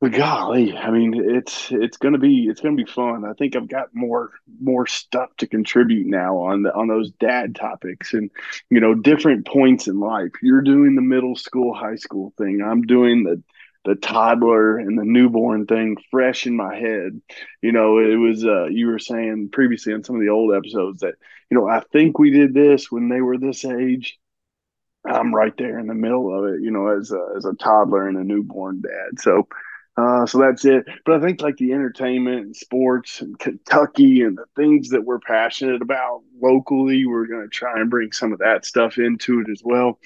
But 0.01 0.11
golly, 0.11 0.75
I 0.75 0.91
mean, 0.91 1.13
it's 1.15 1.71
it's 1.71 1.95
gonna 1.95 2.17
be 2.17 2.47
it's 2.49 2.59
gonna 2.59 2.75
be 2.75 2.83
fun. 2.83 3.23
I 3.23 3.31
think 3.31 3.55
I've 3.55 3.69
got 3.69 3.87
more 3.93 4.31
more 4.59 4.87
stuff 4.87 5.29
to 5.37 5.47
contribute 5.47 6.07
now 6.07 6.39
on 6.39 6.63
the, 6.63 6.75
on 6.75 6.89
those 6.89 7.11
dad 7.11 7.55
topics 7.55 8.13
and 8.13 8.29
you 8.69 8.81
know 8.81 8.93
different 8.93 9.47
points 9.47 9.87
in 9.87 10.01
life. 10.01 10.31
You're 10.41 10.63
doing 10.63 10.95
the 10.95 11.01
middle 11.01 11.37
school, 11.37 11.73
high 11.73 11.95
school 11.95 12.33
thing. 12.37 12.61
I'm 12.61 12.81
doing 12.81 13.23
the 13.23 13.41
the 13.85 13.95
toddler 13.95 14.77
and 14.77 14.97
the 14.97 15.03
newborn 15.03 15.65
thing 15.65 15.97
fresh 16.09 16.45
in 16.47 16.55
my 16.55 16.75
head. 16.75 17.21
You 17.61 17.71
know, 17.71 17.99
it 17.99 18.15
was 18.15 18.45
uh, 18.45 18.65
you 18.65 18.87
were 18.87 18.99
saying 18.99 19.49
previously 19.51 19.93
on 19.93 20.03
some 20.03 20.15
of 20.15 20.21
the 20.21 20.29
old 20.29 20.53
episodes 20.53 21.01
that 21.01 21.15
you 21.49 21.57
know 21.57 21.67
I 21.67 21.81
think 21.91 22.17
we 22.17 22.31
did 22.31 22.53
this 22.53 22.91
when 22.91 23.09
they 23.09 23.21
were 23.21 23.37
this 23.37 23.65
age. 23.65 24.17
I'm 25.05 25.35
right 25.35 25.55
there 25.57 25.79
in 25.79 25.87
the 25.87 25.93
middle 25.93 26.33
of 26.37 26.53
it, 26.53 26.61
you 26.61 26.71
know, 26.71 26.87
as 26.87 27.11
a, 27.11 27.19
as 27.35 27.43
a 27.43 27.53
toddler 27.55 28.07
and 28.07 28.17
a 28.17 28.23
newborn 28.23 28.81
dad. 28.81 29.19
So, 29.19 29.47
uh, 29.97 30.25
so 30.25 30.39
that's 30.39 30.63
it. 30.63 30.85
But 31.05 31.15
I 31.15 31.19
think 31.19 31.41
like 31.41 31.57
the 31.57 31.73
entertainment 31.73 32.45
and 32.45 32.55
sports 32.55 33.19
and 33.19 33.37
Kentucky 33.37 34.21
and 34.21 34.37
the 34.37 34.45
things 34.55 34.89
that 34.89 35.03
we're 35.03 35.19
passionate 35.19 35.81
about 35.81 36.21
locally, 36.41 37.05
we're 37.05 37.27
going 37.27 37.41
to 37.41 37.49
try 37.49 37.81
and 37.81 37.89
bring 37.89 38.13
some 38.13 38.31
of 38.31 38.39
that 38.39 38.65
stuff 38.65 38.97
into 38.97 39.41
it 39.41 39.49
as 39.51 39.61
well. 39.61 39.99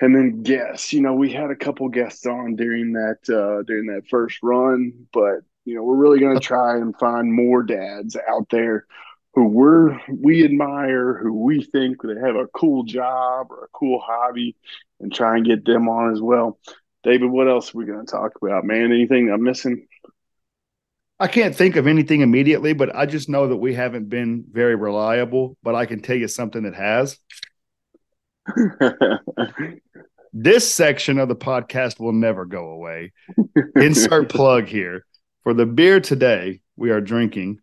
And 0.00 0.14
then 0.14 0.42
guests, 0.42 0.92
you 0.92 1.00
know, 1.00 1.14
we 1.14 1.32
had 1.32 1.50
a 1.50 1.56
couple 1.56 1.88
guests 1.88 2.24
on 2.24 2.54
during 2.54 2.92
that 2.92 3.18
uh, 3.28 3.62
during 3.64 3.86
that 3.86 4.08
first 4.08 4.38
run, 4.42 4.92
but 5.12 5.40
you 5.64 5.74
know, 5.74 5.82
we're 5.82 5.96
really 5.96 6.20
going 6.20 6.38
to 6.38 6.46
try 6.46 6.76
and 6.76 6.96
find 6.98 7.32
more 7.32 7.62
dads 7.62 8.16
out 8.28 8.48
there 8.50 8.86
who 9.34 9.48
we're 9.48 10.00
we 10.08 10.44
admire, 10.44 11.14
who 11.14 11.32
we 11.32 11.62
think 11.62 12.02
they 12.02 12.14
have 12.14 12.36
a 12.36 12.48
cool 12.48 12.84
job 12.84 13.48
or 13.50 13.64
a 13.64 13.68
cool 13.72 14.00
hobby, 14.00 14.56
and 15.00 15.12
try 15.12 15.36
and 15.36 15.46
get 15.46 15.64
them 15.64 15.88
on 15.88 16.12
as 16.12 16.20
well. 16.20 16.58
David, 17.04 17.30
what 17.30 17.48
else 17.48 17.74
are 17.74 17.78
we 17.78 17.84
going 17.84 18.04
to 18.04 18.10
talk 18.10 18.32
about, 18.40 18.64
man? 18.64 18.92
Anything 18.92 19.30
I'm 19.30 19.42
missing? 19.42 19.86
I 21.20 21.28
can't 21.28 21.54
think 21.54 21.76
of 21.76 21.86
anything 21.86 22.20
immediately, 22.20 22.72
but 22.72 22.94
I 22.94 23.06
just 23.06 23.28
know 23.28 23.48
that 23.48 23.56
we 23.56 23.74
haven't 23.74 24.08
been 24.08 24.44
very 24.50 24.74
reliable. 24.74 25.56
But 25.62 25.74
I 25.74 25.86
can 25.86 26.00
tell 26.00 26.16
you 26.16 26.28
something 26.28 26.62
that 26.62 26.74
has. 26.74 27.18
This 30.32 30.72
section 30.72 31.18
of 31.18 31.28
the 31.28 31.36
podcast 31.36 31.98
will 31.98 32.12
never 32.12 32.44
go 32.44 32.70
away. 32.70 33.12
Insert 33.76 34.28
plug 34.28 34.66
here. 34.66 35.04
For 35.42 35.54
the 35.54 35.66
beer 35.66 36.00
today, 36.00 36.60
we 36.76 36.90
are 36.90 37.00
drinking 37.00 37.60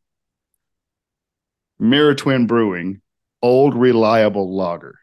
Mirror 1.79 2.15
Twin 2.15 2.47
Brewing 2.47 3.01
Old 3.41 3.75
Reliable 3.75 4.55
Lager. 4.55 4.99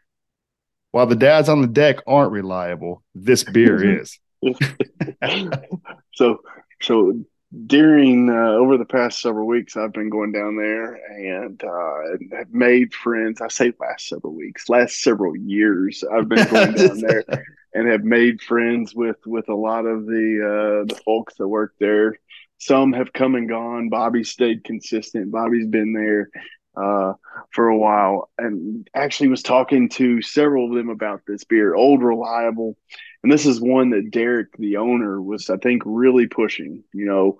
While 0.91 1.07
the 1.07 1.15
dads 1.15 1.49
on 1.49 1.61
the 1.61 1.67
deck 1.67 1.97
aren't 2.05 2.31
reliable, 2.31 3.03
this 3.15 3.43
beer 3.43 3.99
is. 4.01 4.19
so, 6.13 6.39
so 6.81 7.23
during 7.67 8.29
uh, 8.29 8.53
over 8.53 8.77
the 8.77 8.85
past 8.85 9.21
several 9.21 9.45
weeks, 9.45 9.77
I've 9.77 9.93
been 9.93 10.09
going 10.09 10.31
down 10.31 10.55
there 10.55 10.93
and 10.93 11.63
uh, 11.63 12.37
have 12.37 12.53
made 12.53 12.93
friends. 12.93 13.41
I 13.41 13.47
say 13.47 13.73
last 13.79 14.07
several 14.07 14.33
weeks, 14.33 14.69
last 14.69 15.01
several 15.01 15.35
years, 15.35 16.03
I've 16.03 16.27
been 16.27 16.47
going 16.47 16.73
down 16.75 16.99
there 16.99 17.23
and 17.73 17.87
have 17.87 18.03
made 18.03 18.41
friends 18.41 18.95
with 18.95 19.17
with 19.25 19.49
a 19.49 19.55
lot 19.55 19.85
of 19.85 20.05
the 20.05 20.83
uh, 20.85 20.93
the 20.93 21.01
folks 21.05 21.35
that 21.35 21.47
work 21.47 21.73
there. 21.79 22.17
Some 22.57 22.93
have 22.93 23.13
come 23.13 23.35
and 23.35 23.47
gone. 23.47 23.89
Bobby 23.89 24.23
stayed 24.23 24.63
consistent. 24.63 25.31
Bobby's 25.31 25.67
been 25.67 25.93
there 25.93 26.29
uh, 26.75 27.13
for 27.51 27.67
a 27.67 27.77
while, 27.77 28.29
and 28.37 28.87
actually 28.95 29.29
was 29.29 29.43
talking 29.43 29.89
to 29.89 30.21
several 30.21 30.69
of 30.69 30.75
them 30.75 30.89
about 30.89 31.21
this 31.27 31.43
beer, 31.43 31.75
Old 31.75 32.03
Reliable, 32.03 32.77
and 33.23 33.31
this 33.31 33.45
is 33.45 33.61
one 33.61 33.91
that 33.91 34.11
Derek, 34.11 34.49
the 34.57 34.77
owner, 34.77 35.21
was 35.21 35.49
I 35.49 35.57
think 35.57 35.83
really 35.85 36.27
pushing. 36.27 36.83
You 36.93 37.05
know, 37.05 37.39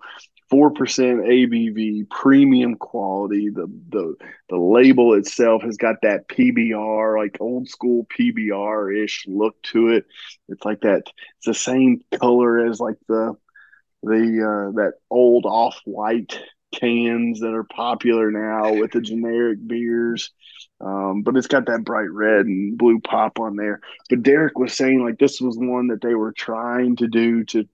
four 0.49 0.71
percent 0.71 1.21
ABV, 1.21 2.09
premium 2.09 2.75
quality. 2.75 3.49
The 3.49 3.67
the 3.89 4.15
the 4.49 4.57
label 4.57 5.13
itself 5.15 5.63
has 5.63 5.77
got 5.77 5.97
that 6.03 6.27
PBR, 6.29 7.17
like 7.17 7.37
old 7.39 7.67
school 7.67 8.07
PBR 8.17 9.03
ish 9.03 9.25
look 9.27 9.61
to 9.63 9.89
it. 9.89 10.05
It's 10.47 10.63
like 10.63 10.81
that. 10.81 11.03
It's 11.37 11.47
the 11.47 11.53
same 11.53 12.01
color 12.13 12.65
as 12.65 12.79
like 12.79 12.97
the 13.07 13.35
the 14.03 14.69
uh, 14.69 14.71
that 14.75 14.93
old 15.09 15.45
off 15.45 15.79
white 15.85 16.39
cans 16.73 17.39
that 17.41 17.53
are 17.53 17.63
popular 17.63 18.31
now 18.31 18.73
with 18.73 18.91
the 18.91 19.01
generic 19.01 19.59
beers. 19.65 20.31
Um, 20.81 21.21
but 21.23 21.37
it's 21.37 21.47
got 21.47 21.67
that 21.67 21.85
bright 21.85 22.11
red 22.11 22.45
and 22.45 22.77
blue 22.77 22.99
pop 22.99 23.39
on 23.39 23.55
there. 23.55 23.79
But 24.09 24.23
Derek 24.23 24.57
was 24.59 24.73
saying 24.73 25.03
like 25.03 25.17
this 25.19 25.39
was 25.39 25.57
one 25.57 25.87
that 25.87 26.01
they 26.01 26.15
were 26.15 26.33
trying 26.33 26.97
to 26.97 27.07
do 27.07 27.45
to 27.45 27.65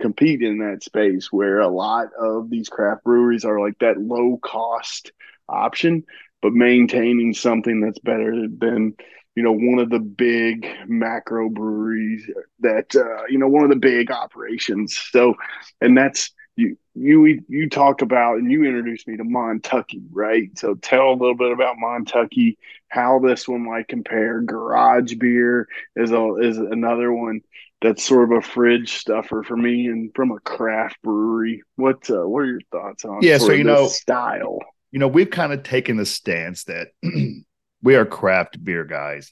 compete 0.00 0.42
in 0.42 0.58
that 0.58 0.82
space 0.82 1.32
where 1.32 1.60
a 1.60 1.68
lot 1.68 2.08
of 2.18 2.50
these 2.50 2.68
craft 2.68 3.04
breweries 3.04 3.44
are 3.44 3.60
like 3.60 3.78
that 3.80 3.98
low 4.00 4.38
cost 4.42 5.12
option, 5.48 6.04
but 6.42 6.52
maintaining 6.52 7.34
something 7.34 7.80
that's 7.80 7.98
better 8.00 8.46
than 8.58 8.94
you 9.36 9.42
know 9.42 9.52
one 9.52 9.78
of 9.78 9.90
the 9.90 10.00
big 10.00 10.66
macro 10.86 11.48
breweries 11.48 12.28
that 12.60 12.94
uh, 12.96 13.24
you 13.28 13.38
know 13.38 13.48
one 13.48 13.64
of 13.64 13.70
the 13.70 13.76
big 13.76 14.10
operations. 14.10 14.96
So, 15.10 15.34
and 15.80 15.96
that's 15.96 16.32
you 16.56 16.76
you 16.94 17.44
you 17.48 17.68
talk 17.68 18.02
about 18.02 18.38
and 18.38 18.50
you 18.50 18.64
introduced 18.64 19.06
me 19.06 19.16
to 19.18 19.24
Montucky, 19.24 20.02
right? 20.10 20.48
So 20.58 20.74
tell 20.74 21.10
a 21.10 21.12
little 21.12 21.36
bit 21.36 21.52
about 21.52 21.76
Montucky, 21.76 22.56
how 22.88 23.18
this 23.18 23.46
one 23.46 23.64
might 23.64 23.88
compare. 23.88 24.40
Garage 24.40 25.14
beer 25.14 25.68
is 25.94 26.10
a 26.10 26.34
is 26.36 26.58
another 26.58 27.12
one 27.12 27.42
that's 27.82 28.02
sort 28.02 28.32
of 28.32 28.38
a 28.38 28.40
fridge 28.42 28.94
stuffer 28.94 29.42
for 29.42 29.56
me 29.56 29.86
and 29.88 30.10
from 30.14 30.30
a 30.30 30.40
craft 30.40 30.96
brewery. 31.02 31.62
What 31.76 32.08
uh, 32.10 32.26
what 32.26 32.40
are 32.40 32.46
your 32.46 32.60
thoughts 32.72 33.04
on 33.04 33.20
Yeah, 33.22 33.38
so 33.38 33.52
you 33.52 33.64
know- 33.64 33.86
style? 33.88 34.58
you 34.92 34.98
know, 35.00 35.08
we've 35.08 35.30
kind 35.30 35.52
of 35.52 35.62
taken 35.62 35.98
the 35.98 36.06
stance 36.06 36.64
that 36.64 36.88
we 37.82 37.96
are 37.96 38.06
craft 38.06 38.62
beer 38.64 38.84
guys. 38.84 39.30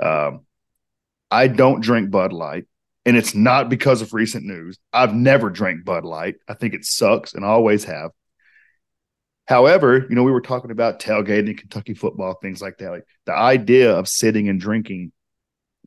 Um, 0.00 0.46
I 1.28 1.48
don't 1.48 1.80
drink 1.80 2.10
Bud 2.10 2.32
Light, 2.32 2.66
and 3.04 3.16
it's 3.16 3.34
not 3.34 3.68
because 3.68 4.02
of 4.02 4.14
recent 4.14 4.44
news. 4.44 4.78
I've 4.92 5.14
never 5.14 5.50
drank 5.50 5.84
Bud 5.84 6.04
Light. 6.04 6.36
I 6.48 6.54
think 6.54 6.74
it 6.74 6.84
sucks, 6.84 7.34
and 7.34 7.44
I 7.44 7.48
always 7.48 7.84
have. 7.84 8.10
However, 9.46 10.06
you 10.08 10.14
know, 10.14 10.22
we 10.22 10.30
were 10.30 10.40
talking 10.40 10.70
about 10.70 11.00
tailgating, 11.00 11.58
Kentucky 11.58 11.94
football, 11.94 12.34
things 12.34 12.62
like 12.62 12.78
that. 12.78 12.90
Like 12.90 13.06
the 13.26 13.34
idea 13.34 13.92
of 13.92 14.08
sitting 14.08 14.48
and 14.48 14.60
drinking 14.60 15.12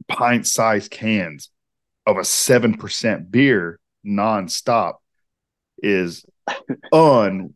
pint-sized 0.07 0.91
cans 0.91 1.49
of 2.05 2.17
a 2.17 2.25
seven 2.25 2.75
percent 2.75 3.31
beer 3.31 3.79
nonstop 4.05 4.95
is 5.79 6.25
un 6.93 7.53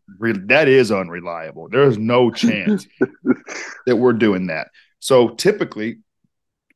that 0.47 0.67
is 0.67 0.91
unreliable. 0.91 1.69
There 1.69 1.83
is 1.83 1.97
no 1.97 2.31
chance 2.31 2.87
that 3.85 3.95
we're 3.95 4.13
doing 4.13 4.47
that. 4.47 4.69
So 4.99 5.29
typically, 5.29 5.99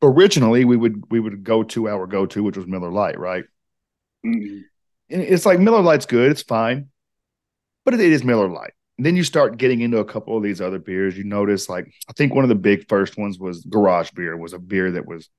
originally 0.04 0.66
we 0.66 0.78
would 0.78 1.04
we 1.10 1.20
would 1.20 1.44
go 1.44 1.64
to 1.64 1.90
our 1.90 2.06
go 2.06 2.26
to, 2.28 2.44
which 2.44 2.58
was 2.58 2.68
Miller 2.68 2.92
Lite, 2.92 3.18
right? 3.18 3.46
Mm, 4.26 4.64
it's 5.10 5.46
like 5.46 5.60
Miller 5.60 5.82
Lite's 5.82 6.06
good, 6.06 6.32
it's 6.32 6.44
fine, 6.44 6.90
but 7.86 7.94
it 7.94 8.00
is 8.00 8.24
Miller 8.24 8.50
Lite. 8.50 8.74
And 8.98 9.06
then 9.06 9.16
you 9.16 9.24
start 9.24 9.58
getting 9.58 9.82
into 9.82 9.98
a 9.98 10.06
couple 10.06 10.38
of 10.38 10.44
these 10.44 10.62
other 10.62 10.78
beers. 10.78 11.18
You 11.18 11.24
notice, 11.24 11.68
like, 11.68 11.92
I 12.08 12.14
think 12.14 12.36
one 12.36 12.46
of 12.46 12.50
the 12.50 12.56
big 12.56 12.88
first 12.88 13.18
ones 13.18 13.40
was 13.40 13.66
Garage 13.66 14.12
Beer, 14.12 14.38
was 14.38 14.54
a 14.54 14.60
beer 14.60 14.92
that 14.92 15.08
was 15.08 15.30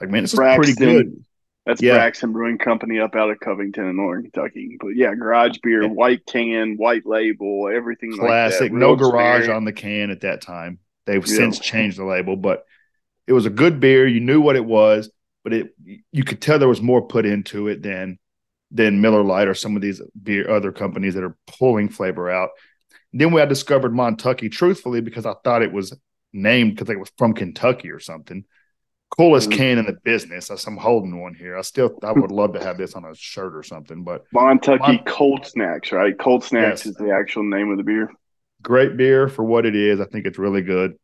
like, 0.00 0.10
man, 0.10 0.22
this 0.24 0.34
is 0.34 0.38
pretty 0.38 0.74
good. 0.74 1.24
That's 1.64 1.82
yeah. 1.82 1.94
Braxton 1.94 2.32
Brewing 2.32 2.56
Company 2.56 2.98
up 2.98 3.14
out 3.14 3.30
of 3.30 3.40
Covington 3.40 3.86
in 3.88 3.96
Northern 3.96 4.22
Kentucky. 4.22 4.78
But 4.80 4.96
yeah, 4.96 5.14
garage 5.14 5.58
beer, 5.62 5.82
yeah. 5.82 5.88
white 5.88 6.24
can, 6.24 6.76
white 6.76 7.04
label, 7.04 7.68
everything 7.68 8.16
classic. 8.16 8.60
Like 8.60 8.72
no 8.72 8.96
garage 8.96 9.46
beer. 9.46 9.54
on 9.54 9.64
the 9.64 9.72
can 9.72 10.10
at 10.10 10.22
that 10.22 10.40
time. 10.40 10.78
They've 11.04 11.26
yeah. 11.26 11.36
since 11.36 11.58
changed 11.58 11.98
the 11.98 12.04
label, 12.04 12.36
but 12.36 12.64
it 13.28 13.32
was 13.32 13.46
a 13.46 13.50
good 13.50 13.78
beer. 13.78 14.06
You 14.06 14.20
knew 14.20 14.40
what 14.40 14.56
it 14.56 14.64
was, 14.64 15.10
but 15.44 15.52
it 15.52 15.74
you 16.12 16.24
could 16.24 16.40
tell 16.40 16.58
there 16.58 16.68
was 16.68 16.82
more 16.82 17.06
put 17.06 17.26
into 17.26 17.68
it 17.68 17.82
than 17.82 18.18
than 18.70 19.00
Miller 19.00 19.22
Lite 19.22 19.48
or 19.48 19.54
some 19.54 19.76
of 19.76 19.82
these 19.82 20.02
beer 20.20 20.50
other 20.50 20.72
companies 20.72 21.14
that 21.14 21.24
are 21.24 21.36
pulling 21.46 21.88
flavor 21.88 22.30
out. 22.30 22.50
then 23.12 23.32
we 23.32 23.40
I 23.40 23.46
discovered 23.46 23.92
Montucky, 23.92 24.50
truthfully, 24.50 25.00
because 25.00 25.26
I 25.26 25.34
thought 25.44 25.62
it 25.62 25.72
was 25.72 25.96
named 26.32 26.76
because 26.76 26.90
it 26.90 26.98
was 26.98 27.10
from 27.16 27.32
Kentucky 27.32 27.90
or 27.90 28.00
something 28.00 28.44
coolest 29.16 29.50
mm-hmm. 29.50 29.58
can 29.58 29.78
in 29.78 29.86
the 29.86 29.96
business. 30.04 30.50
I'm 30.66 30.76
holding 30.76 31.20
one 31.20 31.34
here. 31.34 31.56
I 31.56 31.62
still 31.62 31.98
I 32.02 32.12
would 32.12 32.30
love 32.30 32.52
to 32.54 32.62
have 32.62 32.78
this 32.78 32.94
on 32.94 33.04
a 33.04 33.14
shirt 33.14 33.54
or 33.54 33.62
something. 33.62 34.04
But 34.04 34.24
Montucky 34.34 34.80
Mon- 34.80 35.04
Cold 35.04 35.46
Snacks, 35.46 35.92
right? 35.92 36.18
Cold 36.18 36.44
Snacks 36.44 36.84
yes. 36.84 36.86
is 36.86 36.94
the 36.96 37.12
actual 37.12 37.44
name 37.44 37.70
of 37.70 37.78
the 37.78 37.84
beer. 37.84 38.10
Great 38.62 38.96
beer 38.96 39.28
for 39.28 39.44
what 39.44 39.66
it 39.66 39.76
is. 39.76 40.00
I 40.00 40.04
think 40.04 40.26
it's 40.26 40.38
really 40.38 40.62
good. 40.62 40.94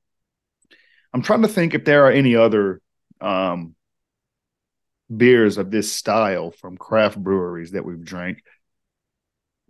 I'm 1.14 1.22
trying 1.22 1.42
to 1.42 1.48
think 1.48 1.72
if 1.74 1.84
there 1.84 2.06
are 2.06 2.10
any 2.10 2.36
other 2.36 2.82
um, 3.20 3.74
beers 5.14 5.56
of 5.56 5.70
this 5.70 5.92
style 5.92 6.50
from 6.50 6.76
craft 6.76 7.16
breweries 7.16 7.70
that 7.70 7.84
we've 7.84 8.04
drank. 8.04 8.42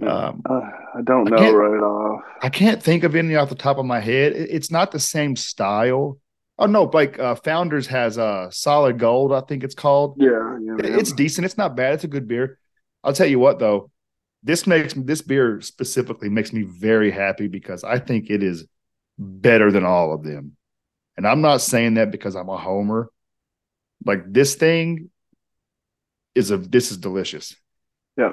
Um, 0.05 0.43
uh, 0.49 0.61
I 0.97 1.03
don't 1.05 1.31
know 1.31 1.37
I 1.37 1.51
right 1.53 1.83
off. 1.83 2.23
I 2.43 2.49
can't 2.49 2.83
think 2.83 3.05
of 3.05 3.15
any 3.15 3.37
off 3.37 3.51
the 3.51 3.55
top 3.55 3.79
of 3.79 3.85
my 3.85 4.01
head. 4.01 4.33
It's 4.33 4.71
not 4.71 4.91
the 4.91 4.99
same 4.99 5.37
style 5.37 6.19
Oh 6.57 6.67
no, 6.67 6.85
like 6.85 7.19
uh, 7.19 7.35
Founders 7.37 7.87
has 7.89 8.17
a 8.17 8.25
uh, 8.25 8.51
solid 8.51 8.99
gold, 8.99 9.33
I 9.33 9.41
think 9.41 9.65
it's 9.65 9.75
called. 9.75 10.17
Yeah, 10.19 10.59
yeah, 10.63 10.77
it's 10.79 11.13
decent. 11.13 11.45
It's 11.45 11.59
not 11.59 11.75
bad. 11.75 11.95
It's 11.95 12.05
a 12.05 12.09
good 12.09 12.29
beer. 12.29 12.59
I'll 13.03 13.13
tell 13.13 13.27
you 13.27 13.41
what 13.41 13.59
though, 13.59 13.91
this 14.43 14.67
makes 14.67 14.95
this 14.95 15.21
beer 15.21 15.61
specifically 15.61 16.29
makes 16.29 16.53
me 16.53 16.63
very 16.63 17.11
happy 17.11 17.49
because 17.49 17.83
I 17.83 17.99
think 17.99 18.31
it 18.31 18.43
is 18.43 18.67
better 19.19 19.73
than 19.73 19.85
all 19.85 20.13
of 20.13 20.23
them. 20.23 20.57
And 21.17 21.27
I'm 21.27 21.41
not 21.41 21.61
saying 21.61 21.95
that 21.95 22.11
because 22.11 22.35
I'm 22.35 22.49
a 22.49 22.57
homer. 22.57 23.11
Like 24.05 24.33
this 24.33 24.55
thing 24.55 25.11
is 26.35 26.51
a 26.51 26.59
this 26.59 26.91
is 26.91 26.99
delicious. 26.99 27.55
Yeah. 28.17 28.33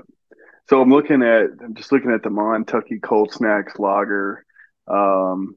So 0.70 0.82
I'm 0.82 0.90
looking 0.90 1.22
at 1.22 1.46
I'm 1.64 1.76
just 1.76 1.92
looking 1.92 2.12
at 2.12 2.24
the 2.24 2.30
Montucky 2.30 3.02
Cold 3.02 3.32
Snacks 3.32 3.78
Lager. 3.78 4.46
Um, 4.88 5.56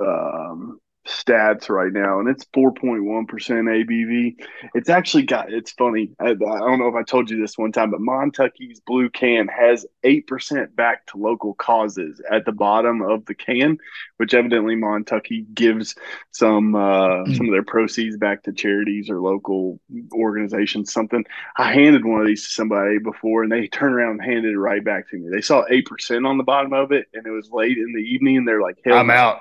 um, 0.00 0.80
stats 1.10 1.68
right 1.68 1.92
now, 1.92 2.20
and 2.20 2.28
it's 2.28 2.44
4.1% 2.46 3.26
ABV. 3.26 4.46
It's 4.74 4.88
actually 4.88 5.24
got, 5.24 5.52
it's 5.52 5.72
funny. 5.72 6.12
I, 6.20 6.30
I, 6.30 6.34
don't 6.34 6.78
know 6.78 6.88
if 6.88 6.94
I 6.94 7.02
told 7.02 7.30
you 7.30 7.40
this 7.40 7.58
one 7.58 7.72
time, 7.72 7.90
but 7.90 8.00
Montucky's 8.00 8.80
blue 8.80 9.10
can 9.10 9.48
has 9.48 9.84
8% 10.04 10.74
back 10.74 11.06
to 11.06 11.18
local 11.18 11.54
causes 11.54 12.20
at 12.30 12.44
the 12.44 12.52
bottom 12.52 13.02
of 13.02 13.26
the 13.26 13.34
can, 13.34 13.78
which 14.18 14.34
evidently 14.34 14.76
Montucky 14.76 15.52
gives 15.54 15.94
some, 16.30 16.74
uh, 16.74 17.24
mm. 17.24 17.36
some 17.36 17.46
of 17.46 17.52
their 17.52 17.64
proceeds 17.64 18.16
back 18.16 18.44
to 18.44 18.52
charities 18.52 19.10
or 19.10 19.20
local 19.20 19.80
organizations, 20.12 20.92
something. 20.92 21.24
I 21.56 21.72
handed 21.72 22.04
one 22.04 22.20
of 22.20 22.26
these 22.26 22.44
to 22.44 22.50
somebody 22.50 22.98
before 22.98 23.42
and 23.42 23.50
they 23.50 23.66
turned 23.66 23.94
around 23.94 24.20
and 24.20 24.24
handed 24.24 24.52
it 24.52 24.58
right 24.58 24.84
back 24.84 25.10
to 25.10 25.16
me. 25.16 25.28
They 25.30 25.40
saw 25.40 25.64
8% 25.66 26.26
on 26.26 26.38
the 26.38 26.44
bottom 26.44 26.72
of 26.72 26.92
it 26.92 27.06
and 27.12 27.26
it 27.26 27.30
was 27.30 27.50
late 27.50 27.78
in 27.78 27.92
the 27.92 28.02
evening 28.02 28.36
and 28.38 28.48
they're 28.48 28.62
like, 28.62 28.78
I'm 28.86 29.10
out. 29.10 29.40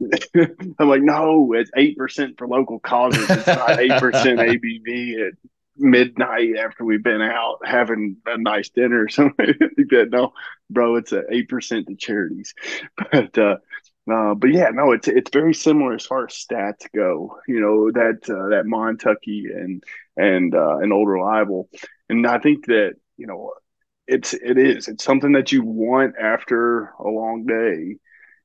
I'm 0.78 0.88
like, 0.88 1.02
no, 1.06 1.52
it's 1.52 1.70
eight 1.76 1.96
percent 1.96 2.36
for 2.36 2.48
local 2.48 2.80
causes. 2.80 3.30
It's 3.30 3.46
not 3.46 3.78
eight 3.78 4.00
percent 4.00 4.40
ABV 4.40 5.28
at 5.28 5.34
midnight 5.76 6.56
after 6.58 6.84
we've 6.84 7.02
been 7.02 7.22
out 7.22 7.58
having 7.64 8.16
a 8.26 8.36
nice 8.36 8.70
dinner 8.70 9.04
or 9.04 9.08
something 9.08 9.46
like 9.60 9.88
that. 9.90 10.08
No, 10.10 10.32
bro, 10.68 10.96
it's 10.96 11.12
a 11.12 11.22
eight 11.30 11.48
percent 11.48 11.86
to 11.86 11.94
charities. 11.94 12.54
But 13.12 13.38
uh, 13.38 13.56
uh, 14.12 14.34
but 14.34 14.50
yeah, 14.50 14.70
no, 14.70 14.90
it's 14.92 15.06
it's 15.06 15.30
very 15.32 15.54
similar 15.54 15.94
as 15.94 16.04
far 16.04 16.26
as 16.26 16.34
stats 16.34 16.86
go. 16.94 17.38
You 17.46 17.60
know 17.60 17.90
that 17.92 18.28
uh, 18.28 18.48
that 18.48 18.64
Montucky 18.66 19.44
and 19.54 19.82
and 20.16 20.54
uh, 20.54 20.78
an 20.78 20.92
Old 20.92 21.08
Reliable, 21.08 21.68
and 22.08 22.26
I 22.26 22.38
think 22.38 22.66
that 22.66 22.94
you 23.16 23.28
know 23.28 23.52
it's 24.08 24.34
it 24.34 24.58
is 24.58 24.88
it's 24.88 25.04
something 25.04 25.32
that 25.32 25.52
you 25.52 25.62
want 25.62 26.14
after 26.20 26.92
a 26.98 27.08
long 27.08 27.46
day 27.46 27.96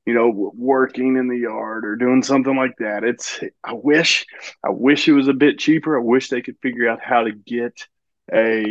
you 0.06 0.14
know, 0.14 0.52
working 0.56 1.16
in 1.16 1.28
the 1.28 1.38
yard 1.38 1.84
or 1.84 1.96
doing 1.96 2.22
something 2.22 2.56
like 2.56 2.76
that. 2.78 3.04
It's 3.04 3.40
I 3.62 3.72
wish 3.72 4.26
I 4.64 4.70
wish 4.70 5.08
it 5.08 5.12
was 5.12 5.28
a 5.28 5.32
bit 5.32 5.58
cheaper. 5.58 5.96
I 5.96 6.02
wish 6.02 6.28
they 6.28 6.42
could 6.42 6.56
figure 6.62 6.88
out 6.88 7.00
how 7.00 7.24
to 7.24 7.32
get 7.32 7.86
a 8.32 8.64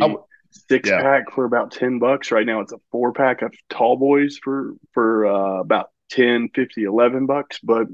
six 0.50 0.88
yeah. 0.88 1.00
pack 1.00 1.32
for 1.32 1.44
about 1.44 1.72
10 1.72 1.98
bucks. 1.98 2.30
Right 2.30 2.46
now 2.46 2.60
it's 2.60 2.72
a 2.72 2.78
four 2.90 3.12
pack 3.12 3.42
of 3.42 3.54
tall 3.70 3.96
boys 3.96 4.38
for 4.42 4.74
for 4.92 5.26
uh, 5.26 5.60
about 5.60 5.90
10, 6.10 6.50
50, 6.54 6.84
11 6.84 7.26
bucks, 7.26 7.58
but 7.62 7.86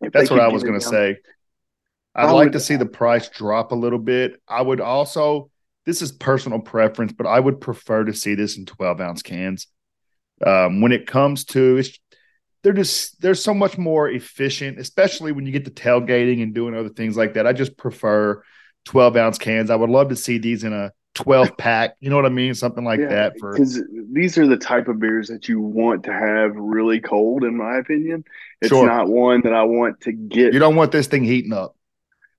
that's 0.00 0.30
what 0.30 0.40
I 0.40 0.48
was 0.48 0.62
going 0.62 0.78
to 0.78 0.86
say. 0.86 1.16
I'd 2.14 2.32
like 2.32 2.52
to 2.52 2.60
see 2.60 2.76
the 2.76 2.86
price 2.86 3.28
drop 3.28 3.72
a 3.72 3.76
little 3.76 3.98
bit. 3.98 4.40
I 4.46 4.60
would 4.60 4.80
also 4.80 5.50
this 5.86 6.02
is 6.02 6.12
personal 6.12 6.58
preference, 6.58 7.12
but 7.12 7.26
I 7.26 7.40
would 7.40 7.62
prefer 7.62 8.04
to 8.04 8.12
see 8.12 8.34
this 8.34 8.58
in 8.58 8.66
12 8.66 9.00
ounce 9.00 9.22
cans. 9.22 9.68
Um, 10.44 10.82
when 10.82 10.92
it 10.92 11.06
comes 11.06 11.46
to 11.46 11.78
it's 11.78 11.98
they're 12.62 12.72
just 12.72 13.20
they're 13.20 13.34
so 13.34 13.54
much 13.54 13.78
more 13.78 14.08
efficient, 14.08 14.78
especially 14.78 15.32
when 15.32 15.46
you 15.46 15.52
get 15.52 15.64
to 15.64 15.70
tailgating 15.70 16.42
and 16.42 16.54
doing 16.54 16.74
other 16.74 16.88
things 16.88 17.16
like 17.16 17.34
that. 17.34 17.46
I 17.46 17.52
just 17.52 17.76
prefer 17.76 18.42
12 18.86 19.16
ounce 19.16 19.38
cans. 19.38 19.70
I 19.70 19.76
would 19.76 19.90
love 19.90 20.08
to 20.08 20.16
see 20.16 20.38
these 20.38 20.64
in 20.64 20.72
a 20.72 20.92
12 21.14 21.56
pack. 21.56 21.96
You 22.00 22.10
know 22.10 22.16
what 22.16 22.26
I 22.26 22.30
mean? 22.30 22.54
Something 22.54 22.84
like 22.84 23.00
yeah, 23.00 23.08
that. 23.08 23.38
For 23.38 23.52
because 23.52 23.82
these 24.12 24.38
are 24.38 24.46
the 24.46 24.56
type 24.56 24.88
of 24.88 24.98
beers 24.98 25.28
that 25.28 25.48
you 25.48 25.60
want 25.60 26.04
to 26.04 26.12
have 26.12 26.54
really 26.56 27.00
cold, 27.00 27.44
in 27.44 27.56
my 27.56 27.76
opinion. 27.78 28.24
It's 28.60 28.70
sure. 28.70 28.86
not 28.86 29.08
one 29.08 29.42
that 29.42 29.52
I 29.52 29.64
want 29.64 30.00
to 30.02 30.12
get. 30.12 30.52
You 30.52 30.58
don't 30.58 30.76
want 30.76 30.92
this 30.92 31.06
thing 31.06 31.24
heating 31.24 31.52
up. 31.52 31.76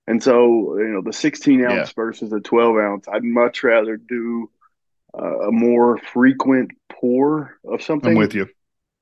And 0.08 0.23
so, 0.23 0.77
you 0.79 0.88
know, 0.88 1.01
the 1.03 1.13
16 1.13 1.63
ounce 1.63 1.71
yeah. 1.71 1.93
versus 1.95 2.32
the 2.32 2.39
12 2.39 2.77
ounce, 2.77 3.08
I'd 3.08 3.23
much 3.23 3.63
rather 3.63 3.95
do 3.95 4.49
uh, 5.17 5.47
a 5.47 5.51
more 5.51 5.99
frequent 5.99 6.71
pour 6.89 7.58
of 7.63 7.84
something. 7.84 8.12
I'm 8.12 8.17
with 8.17 8.34
you. 8.34 8.49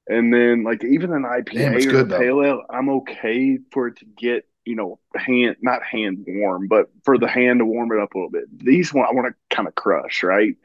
And 0.10 0.34
then 0.34 0.64
like 0.64 0.84
even 0.84 1.12
an 1.14 1.24
IPA 1.24 1.54
Damn, 1.54 1.76
or 1.76 1.82
good, 1.82 2.12
a 2.12 2.18
pale 2.18 2.44
ale, 2.44 2.64
I'm 2.70 2.90
okay 2.90 3.60
for 3.72 3.88
it 3.88 3.98
to 3.98 4.06
get 4.06 4.48
you 4.66 4.76
know 4.76 5.00
hand 5.16 5.58
not 5.62 5.84
hand 5.84 6.26
warm, 6.28 6.68
but 6.68 6.90
for 7.04 7.18
the 7.18 7.28
hand 7.28 7.60
to 7.60 7.66
warm 7.66 7.92
it 7.92 8.00
up 8.00 8.14
a 8.14 8.18
little 8.18 8.32
bit. 8.32 8.46
These 8.58 8.94
one 8.94 9.06
I 9.06 9.14
want 9.14 9.28
to 9.28 9.56
kind 9.56 9.68
of 9.68 9.76
crush, 9.76 10.24
right? 10.24 10.56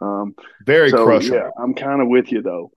Um, 0.00 0.34
Very 0.64 0.90
so, 0.90 1.04
crushable. 1.04 1.36
Yeah, 1.36 1.50
I'm 1.58 1.74
kind 1.74 2.02
of 2.02 2.08
with 2.08 2.32
you 2.32 2.42
though. 2.42 2.72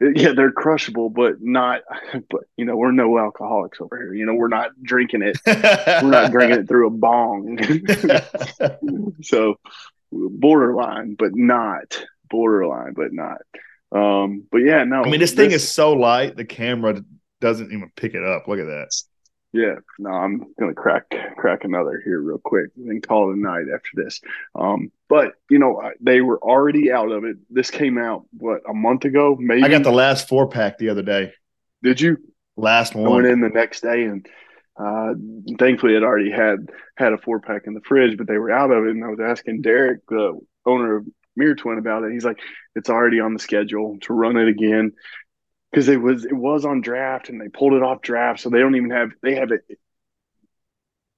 Yeah, 0.00 0.32
they're 0.32 0.52
crushable, 0.52 1.10
but 1.10 1.40
not. 1.40 1.82
But 2.30 2.44
you 2.56 2.64
know, 2.64 2.76
we're 2.76 2.92
no 2.92 3.18
alcoholics 3.18 3.80
over 3.80 3.96
here. 3.96 4.14
You 4.14 4.26
know, 4.26 4.34
we're 4.34 4.48
not 4.48 4.70
drinking 4.82 5.22
it. 5.22 5.38
we're 5.46 6.10
not 6.10 6.30
drinking 6.30 6.60
it 6.60 6.68
through 6.68 6.88
a 6.88 6.90
bong. 6.90 7.58
so 9.22 9.58
borderline, 10.12 11.14
but 11.14 11.34
not 11.34 12.04
borderline, 12.28 12.92
but 12.94 13.12
not. 13.12 13.42
Um, 13.94 14.44
but 14.50 14.58
yeah, 14.58 14.84
no. 14.84 15.02
I 15.02 15.10
mean, 15.10 15.20
this, 15.20 15.30
this, 15.30 15.36
thing 15.36 15.50
is 15.52 15.68
so 15.68 15.92
light, 15.92 16.36
the 16.36 16.44
camera 16.44 17.02
doesn't 17.40 17.72
even 17.72 17.90
pick 17.94 18.14
it 18.14 18.24
up. 18.24 18.48
Look 18.48 18.58
at 18.58 18.66
that. 18.66 18.88
Yeah, 19.52 19.74
no, 19.98 20.10
I'm 20.10 20.46
gonna 20.58 20.72
crack 20.72 21.14
crack 21.36 21.64
another 21.64 22.00
here 22.02 22.20
real 22.22 22.38
quick 22.38 22.70
and 22.76 23.06
call 23.06 23.30
it 23.30 23.36
a 23.36 23.38
night 23.38 23.66
after 23.74 23.90
this. 23.94 24.22
Um, 24.54 24.90
but 25.10 25.34
you 25.50 25.58
know, 25.58 25.90
they 26.00 26.22
were 26.22 26.38
already 26.38 26.90
out 26.90 27.12
of 27.12 27.24
it. 27.24 27.36
This 27.50 27.70
came 27.70 27.98
out 27.98 28.24
what 28.38 28.62
a 28.66 28.72
month 28.72 29.04
ago, 29.04 29.36
maybe. 29.38 29.62
I 29.62 29.68
got 29.68 29.82
the 29.82 29.92
last 29.92 30.26
four 30.26 30.48
pack 30.48 30.78
the 30.78 30.88
other 30.88 31.02
day. 31.02 31.34
Did 31.82 32.00
you? 32.00 32.16
Last 32.56 32.94
one. 32.94 33.10
Went 33.10 33.26
in 33.26 33.40
the 33.40 33.50
next 33.50 33.82
day 33.82 34.04
and 34.04 34.26
uh, 34.76 35.12
thankfully 35.58 35.96
it 35.96 36.02
already 36.02 36.30
had 36.30 36.70
had 36.96 37.12
a 37.12 37.18
four 37.18 37.40
pack 37.40 37.62
in 37.66 37.74
the 37.74 37.80
fridge, 37.82 38.16
but 38.16 38.26
they 38.26 38.38
were 38.38 38.50
out 38.50 38.70
of 38.70 38.84
it. 38.84 38.90
And 38.90 39.04
I 39.04 39.08
was 39.08 39.20
asking 39.20 39.62
Derek, 39.62 40.00
the 40.08 40.38
owner 40.64 40.96
of 40.96 41.06
Mirror 41.36 41.56
Twin 41.56 41.78
about 41.78 42.04
it. 42.04 42.12
He's 42.12 42.24
like, 42.24 42.38
it's 42.74 42.90
already 42.90 43.20
on 43.20 43.34
the 43.34 43.40
schedule 43.40 43.98
to 44.02 44.12
run 44.12 44.36
it 44.36 44.48
again 44.48 44.92
because 45.70 45.88
it 45.88 46.00
was 46.00 46.24
it 46.24 46.34
was 46.36 46.64
on 46.64 46.80
draft 46.80 47.28
and 47.28 47.40
they 47.40 47.48
pulled 47.48 47.72
it 47.74 47.82
off 47.82 48.02
draft, 48.02 48.40
so 48.40 48.50
they 48.50 48.58
don't 48.58 48.76
even 48.76 48.90
have 48.90 49.10
they 49.22 49.36
have 49.36 49.50
it. 49.52 49.62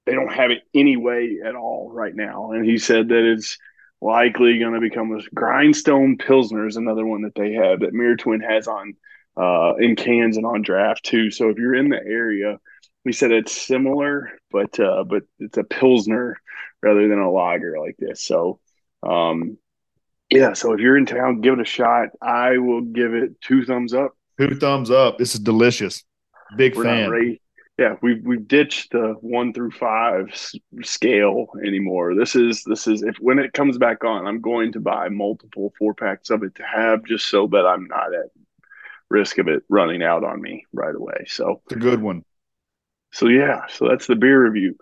They 0.07 0.12
don't 0.12 0.33
have 0.33 0.50
it 0.50 0.62
anyway 0.74 1.38
at 1.44 1.55
all 1.55 1.90
right 1.92 2.14
now, 2.14 2.53
and 2.53 2.64
he 2.64 2.79
said 2.79 3.09
that 3.09 3.24
it's 3.24 3.59
likely 4.00 4.59
going 4.59 4.74
to 4.74 4.81
become 4.81 5.12
a 5.12 5.22
grindstone 5.35 6.18
pilsner 6.18 6.66
is 6.66 6.77
another 6.77 7.07
one 7.07 7.22
that 7.22 7.35
they 7.35 7.55
have 7.55 7.81
that 7.81 7.94
Mirror 7.94 8.16
Twin 8.16 8.40
has 8.40 8.68
on 8.68 8.94
uh, 9.37 9.74
in 9.79 9.96
cans 9.96 10.37
and 10.37 10.46
on 10.46 10.62
draft 10.62 11.05
too. 11.05 11.31
So 11.31 11.48
if 11.48 11.57
you're 11.57 11.74
in 11.74 11.88
the 11.88 11.96
area, 11.96 12.59
we 13.05 13.12
said 13.12 13.33
it's 13.33 13.53
similar, 13.53 14.31
but 14.50 14.79
uh, 14.79 15.05
but 15.05 15.22
it's 15.38 15.59
a 15.59 15.64
pilsner 15.64 16.37
rather 16.83 17.09
than 17.09 17.18
a 17.18 17.31
lager 17.31 17.79
like 17.81 17.96
this. 17.98 18.22
So 18.22 18.61
um, 19.03 19.59
Yeah, 20.30 20.52
so 20.54 20.72
if 20.72 20.80
you're 20.80 20.96
in 20.96 21.06
town, 21.06 21.40
give 21.40 21.54
it 21.54 21.60
a 21.60 21.64
shot. 21.64 22.08
I 22.22 22.58
will 22.58 22.80
give 22.80 23.14
it 23.14 23.40
two 23.40 23.64
thumbs 23.64 23.92
up. 23.94 24.12
Two 24.40 24.54
thumbs 24.56 24.90
up. 24.90 25.18
This 25.18 25.34
is 25.34 25.40
delicious. 25.40 26.02
Big 26.56 26.74
We're 26.76 26.84
fan. 26.84 27.38
Yeah, 27.76 27.96
we've 28.02 28.24
we've 28.24 28.46
ditched 28.46 28.92
the 28.92 29.14
one 29.20 29.52
through 29.52 29.72
five 29.72 30.28
s- 30.30 30.54
scale 30.84 31.46
anymore. 31.66 32.14
This 32.14 32.37
is 32.37 32.62
this 32.64 32.87
is 32.87 33.02
if 33.02 33.16
when 33.18 33.40
it 33.40 33.52
comes 33.52 33.78
back 33.78 34.04
on, 34.04 34.26
I'm 34.28 34.40
going 34.40 34.70
to 34.72 34.80
buy 34.80 35.08
multiple 35.08 35.72
four 35.76 35.92
packs 35.92 36.30
of 36.30 36.44
it 36.44 36.54
to 36.56 36.62
have 36.62 37.04
just 37.04 37.26
so 37.28 37.48
that 37.48 37.66
I'm 37.66 37.87
not 37.88 38.14
at 38.14 38.26
risk 39.10 39.38
of 39.38 39.48
it 39.48 39.64
running 39.68 40.04
out 40.04 40.22
on 40.22 40.40
me 40.40 40.66
right 40.72 40.94
away. 40.94 41.24
So 41.26 41.62
It's 41.66 41.74
a 41.74 41.78
good 41.80 42.00
one. 42.00 42.24
so 43.12 43.26
yeah, 43.26 43.62
so 43.68 43.88
that's 43.88 44.06
the 44.06 44.14
beer 44.16 44.44
review. 44.44 44.76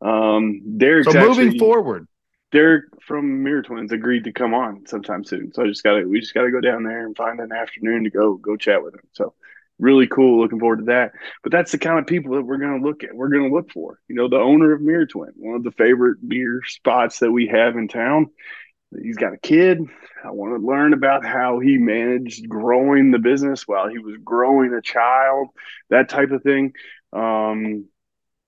Um, 0.00 0.78
Derek's 0.78 1.12
So 1.12 1.20
moving 1.20 1.48
actually- 1.48 1.58
forward, 1.58 2.07
Derek 2.50 2.84
from 3.02 3.42
Mirror 3.42 3.62
Twins 3.62 3.92
agreed 3.92 4.24
to 4.24 4.32
come 4.32 4.54
on 4.54 4.86
sometime 4.86 5.24
soon. 5.24 5.52
So 5.52 5.62
I 5.62 5.66
just 5.66 5.82
gotta 5.82 6.06
we 6.06 6.20
just 6.20 6.34
gotta 6.34 6.50
go 6.50 6.60
down 6.60 6.82
there 6.82 7.04
and 7.04 7.16
find 7.16 7.40
an 7.40 7.52
afternoon 7.52 8.04
to 8.04 8.10
go 8.10 8.36
go 8.36 8.56
chat 8.56 8.82
with 8.82 8.94
him. 8.94 9.02
So 9.12 9.34
really 9.78 10.06
cool. 10.06 10.40
Looking 10.40 10.60
forward 10.60 10.78
to 10.78 10.84
that. 10.86 11.12
But 11.42 11.52
that's 11.52 11.72
the 11.72 11.78
kind 11.78 11.98
of 11.98 12.06
people 12.06 12.34
that 12.34 12.42
we're 12.42 12.58
gonna 12.58 12.82
look 12.82 13.04
at. 13.04 13.14
We're 13.14 13.28
gonna 13.28 13.52
look 13.52 13.70
for. 13.70 13.98
You 14.08 14.16
know, 14.16 14.28
the 14.28 14.38
owner 14.38 14.72
of 14.72 14.80
Mirror 14.80 15.06
Twin, 15.06 15.32
one 15.36 15.56
of 15.56 15.64
the 15.64 15.72
favorite 15.72 16.26
beer 16.26 16.62
spots 16.66 17.18
that 17.18 17.30
we 17.30 17.48
have 17.48 17.76
in 17.76 17.88
town. 17.88 18.30
He's 19.02 19.18
got 19.18 19.34
a 19.34 19.38
kid. 19.38 19.80
I 20.24 20.30
want 20.30 20.58
to 20.58 20.66
learn 20.66 20.94
about 20.94 21.24
how 21.24 21.58
he 21.58 21.76
managed 21.76 22.48
growing 22.48 23.10
the 23.10 23.18
business 23.18 23.68
while 23.68 23.88
he 23.88 23.98
was 23.98 24.16
growing 24.24 24.72
a 24.72 24.80
child, 24.80 25.48
that 25.90 26.08
type 26.08 26.30
of 26.30 26.42
thing. 26.42 26.72
Um, 27.12 27.86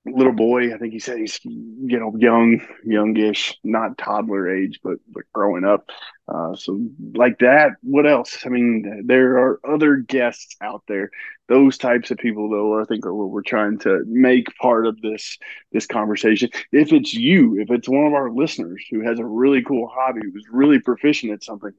little 0.07 0.33
boy. 0.33 0.75
I 0.75 0.79
think 0.79 0.93
he 0.93 0.99
said 0.99 1.19
he's 1.19 1.39
you 1.45 1.99
know 1.99 2.15
young, 2.19 2.61
youngish, 2.85 3.57
not 3.63 3.99
toddler 3.99 4.49
age, 4.55 4.81
but 4.83 4.99
but 5.09 5.25
growing 5.33 5.65
up. 5.65 5.91
Uh, 6.29 6.55
so 6.55 6.81
like 7.15 7.39
that. 7.41 7.73
What 7.83 8.07
else? 8.07 8.39
I 8.45 8.49
mean, 8.49 9.05
there 9.07 9.39
are 9.39 9.61
other 9.69 9.97
guests 9.97 10.57
out 10.61 10.83
there. 10.89 11.11
Those 11.49 11.77
types 11.77 12.11
of 12.11 12.19
people, 12.19 12.49
though, 12.49 12.81
I 12.81 12.85
think 12.85 13.05
are 13.05 13.15
what 13.15 13.31
we're 13.31 13.43
trying 13.43 13.79
to 13.81 14.05
make 14.07 14.47
part 14.57 14.87
of 14.87 15.01
this 15.01 15.39
this 15.73 15.87
conversation. 15.87 16.51
If 16.73 16.93
it's 16.93 17.13
you, 17.13 17.59
if 17.61 17.71
it's 17.71 17.89
one 17.89 18.07
of 18.07 18.15
our 18.15 18.31
listeners 18.31 18.85
who 18.91 19.03
has 19.03 19.19
a 19.19 19.27
really 19.27 19.63
cool 19.63 19.89
hobby, 19.93 20.21
who's 20.23 20.47
really 20.51 20.79
proficient 20.81 21.33
at 21.33 21.45
something. 21.45 21.73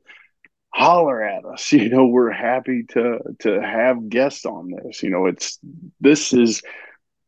Holler 0.74 1.22
at 1.22 1.44
us. 1.44 1.72
You 1.74 1.90
know, 1.90 2.06
we're 2.06 2.32
happy 2.32 2.84
to 2.90 3.20
to 3.40 3.62
have 3.62 4.10
guests 4.10 4.46
on 4.46 4.72
this. 4.72 5.04
You 5.04 5.10
know, 5.10 5.26
it's 5.26 5.60
this 6.00 6.34
is 6.34 6.62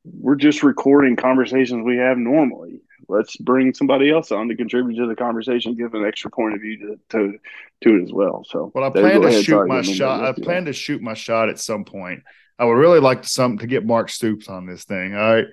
we're 0.05 0.35
just 0.35 0.63
recording 0.63 1.15
conversations 1.15 1.83
we 1.85 1.97
have 1.97 2.17
normally. 2.17 2.81
Let's 3.09 3.35
bring 3.37 3.73
somebody 3.73 4.09
else 4.09 4.31
on 4.31 4.47
to 4.47 4.55
contribute 4.55 4.95
to 4.97 5.07
the 5.07 5.15
conversation, 5.15 5.75
give 5.75 5.93
an 5.93 6.05
extra 6.05 6.31
point 6.31 6.55
of 6.55 6.61
view 6.61 6.77
to 6.77 6.99
to, 7.09 7.37
to 7.83 7.95
it 7.97 8.03
as 8.03 8.13
well. 8.13 8.43
So, 8.47 8.71
well, 8.73 8.85
I 8.85 8.89
plan 8.89 9.21
to 9.21 9.27
ahead. 9.27 9.43
shoot 9.43 9.65
my 9.67 9.75
didn't 9.81 9.87
mean 9.87 9.93
to 9.93 9.93
shot. 9.93 10.23
I 10.25 10.31
plan 10.41 10.65
to 10.65 10.73
shoot 10.73 11.01
my 11.01 11.13
shot 11.13 11.49
at 11.49 11.59
some 11.59 11.83
point. 11.85 12.23
I 12.57 12.65
would 12.65 12.73
really 12.73 12.99
like 12.99 13.23
to 13.23 13.27
some 13.27 13.57
to 13.57 13.67
get 13.67 13.85
Mark 13.85 14.09
Stoops 14.09 14.47
on 14.47 14.65
this 14.65 14.85
thing. 14.85 15.15
All 15.15 15.35
right, 15.35 15.45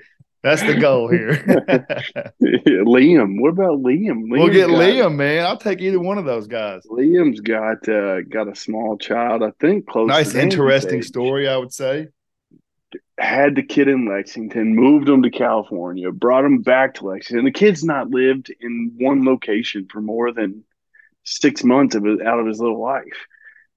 that's 0.44 0.62
the 0.62 0.74
goal 0.76 1.08
here. 1.10 1.32
Liam, 2.40 3.40
what 3.40 3.50
about 3.50 3.78
Liam? 3.82 4.28
we'll 4.28 4.48
get 4.48 4.68
got- 4.68 4.78
Liam, 4.78 5.16
man. 5.16 5.44
I'll 5.46 5.56
take 5.56 5.80
either 5.80 5.98
one 6.00 6.18
of 6.18 6.24
those 6.24 6.46
guys. 6.46 6.82
Liam's 6.90 7.40
got 7.40 7.88
uh, 7.88 8.22
got 8.22 8.48
a 8.48 8.54
small 8.54 8.96
child, 8.96 9.42
I 9.42 9.52
think, 9.60 9.86
close. 9.86 10.08
Nice, 10.08 10.34
interesting 10.34 10.98
age. 10.98 11.06
story, 11.06 11.48
I 11.48 11.56
would 11.56 11.72
say. 11.72 12.08
Had 13.20 13.54
the 13.54 13.62
kid 13.62 13.86
in 13.86 14.08
Lexington, 14.08 14.74
moved 14.74 15.08
him 15.08 15.22
to 15.22 15.30
California, 15.30 16.10
brought 16.10 16.44
him 16.44 16.62
back 16.62 16.94
to 16.94 17.06
Lexington. 17.06 17.44
The 17.44 17.52
kid's 17.52 17.84
not 17.84 18.08
lived 18.08 18.52
in 18.60 18.94
one 18.98 19.24
location 19.26 19.86
for 19.92 20.00
more 20.00 20.32
than 20.32 20.64
six 21.24 21.62
months 21.62 21.94
of 21.94 22.04
his, 22.04 22.18
out 22.20 22.40
of 22.40 22.46
his 22.46 22.58
little 22.58 22.80
life. 22.80 23.26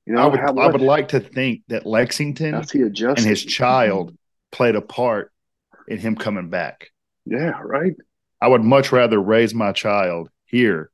You 0.06 0.14
know, 0.14 0.22
I 0.22 0.28
would, 0.28 0.40
how, 0.40 0.56
I 0.56 0.68
would 0.68 0.82
like 0.82 1.10
to 1.10 1.20
think 1.20 1.64
that 1.68 1.86
Lexington 1.86 2.56
and 2.56 3.20
his 3.20 3.44
child 3.44 4.18
played 4.52 4.76
a 4.76 4.82
part 4.82 5.32
in 5.90 5.98
him 5.98 6.16
coming 6.16 6.50
back. 6.50 6.92
Yeah, 7.26 7.60
right. 7.62 7.96
I 8.42 8.48
would 8.48 8.64
much 8.64 8.92
rather 8.92 9.20
raise 9.22 9.54
my 9.54 9.74
child 9.74 10.30
here 10.46 10.90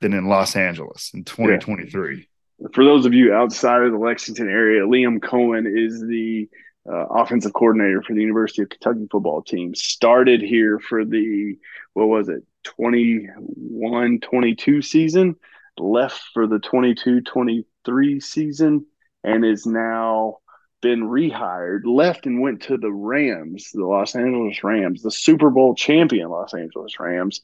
than 0.00 0.14
in 0.14 0.26
Los 0.26 0.56
Angeles 0.56 1.10
in 1.14 1.24
2023. 1.24 2.28
For 2.72 2.84
those 2.84 3.04
of 3.04 3.12
you 3.12 3.34
outside 3.34 3.82
of 3.82 3.92
the 3.92 3.98
Lexington 3.98 4.48
area, 4.48 4.82
Liam 4.82 5.18
Coen 5.18 5.66
is 5.66 6.00
the 6.00 6.48
uh, 6.90 7.06
offensive 7.10 7.52
coordinator 7.52 8.02
for 8.02 8.14
the 8.14 8.20
University 8.20 8.62
of 8.62 8.68
Kentucky 8.68 9.06
football 9.10 9.42
team. 9.42 9.74
Started 9.74 10.40
here 10.40 10.78
for 10.78 11.04
the, 11.04 11.58
what 11.94 12.08
was 12.08 12.28
it, 12.28 12.42
21 12.64 14.20
22 14.20 14.82
season, 14.82 15.36
left 15.78 16.20
for 16.32 16.46
the 16.46 16.58
22 16.58 17.22
23 17.22 18.20
season, 18.20 18.86
and 19.24 19.44
is 19.44 19.66
now 19.66 20.38
been 20.82 21.02
rehired, 21.02 21.80
left 21.84 22.26
and 22.26 22.40
went 22.40 22.62
to 22.62 22.76
the 22.76 22.92
Rams, 22.92 23.70
the 23.72 23.84
Los 23.84 24.14
Angeles 24.14 24.62
Rams, 24.62 25.02
the 25.02 25.10
Super 25.10 25.50
Bowl 25.50 25.74
champion 25.74 26.28
Los 26.28 26.54
Angeles 26.54 27.00
Rams. 27.00 27.40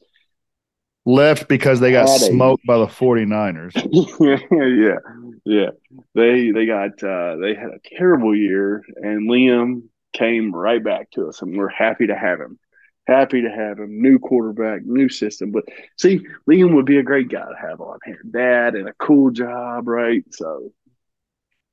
Left 1.05 1.49
because 1.49 1.79
they 1.81 1.91
got 1.91 2.05
smoked 2.05 2.65
by 2.65 2.77
the 2.77 2.87
49ers. 2.87 3.73
yeah, 4.19 4.97
yeah. 5.45 5.69
They 6.15 6.51
they 6.51 6.65
got 6.65 7.03
uh, 7.03 7.35
they 7.37 7.55
had 7.55 7.71
a 7.71 7.95
terrible 7.97 8.33
year, 8.33 8.81
and 8.95 9.29
Liam 9.29 9.83
came 10.13 10.55
right 10.55 10.81
back 10.81 11.11
to 11.11 11.27
us, 11.27 11.41
and 11.41 11.57
we're 11.57 11.67
happy 11.67 12.07
to 12.07 12.15
have 12.15 12.39
him. 12.39 12.57
Happy 13.05 13.41
to 13.41 13.49
have 13.49 13.79
him. 13.79 14.01
New 14.01 14.17
quarterback, 14.17 14.85
new 14.85 15.09
system. 15.09 15.51
But 15.51 15.65
see, 15.97 16.21
Liam 16.49 16.73
would 16.75 16.85
be 16.85 16.99
a 16.99 17.03
great 17.03 17.27
guy 17.27 17.41
to 17.41 17.67
have 17.67 17.81
on 17.81 17.99
here. 18.05 18.21
Dad 18.31 18.75
and 18.75 18.87
a 18.87 18.93
cool 18.93 19.31
job, 19.31 19.89
right? 19.89 20.23
So 20.31 20.71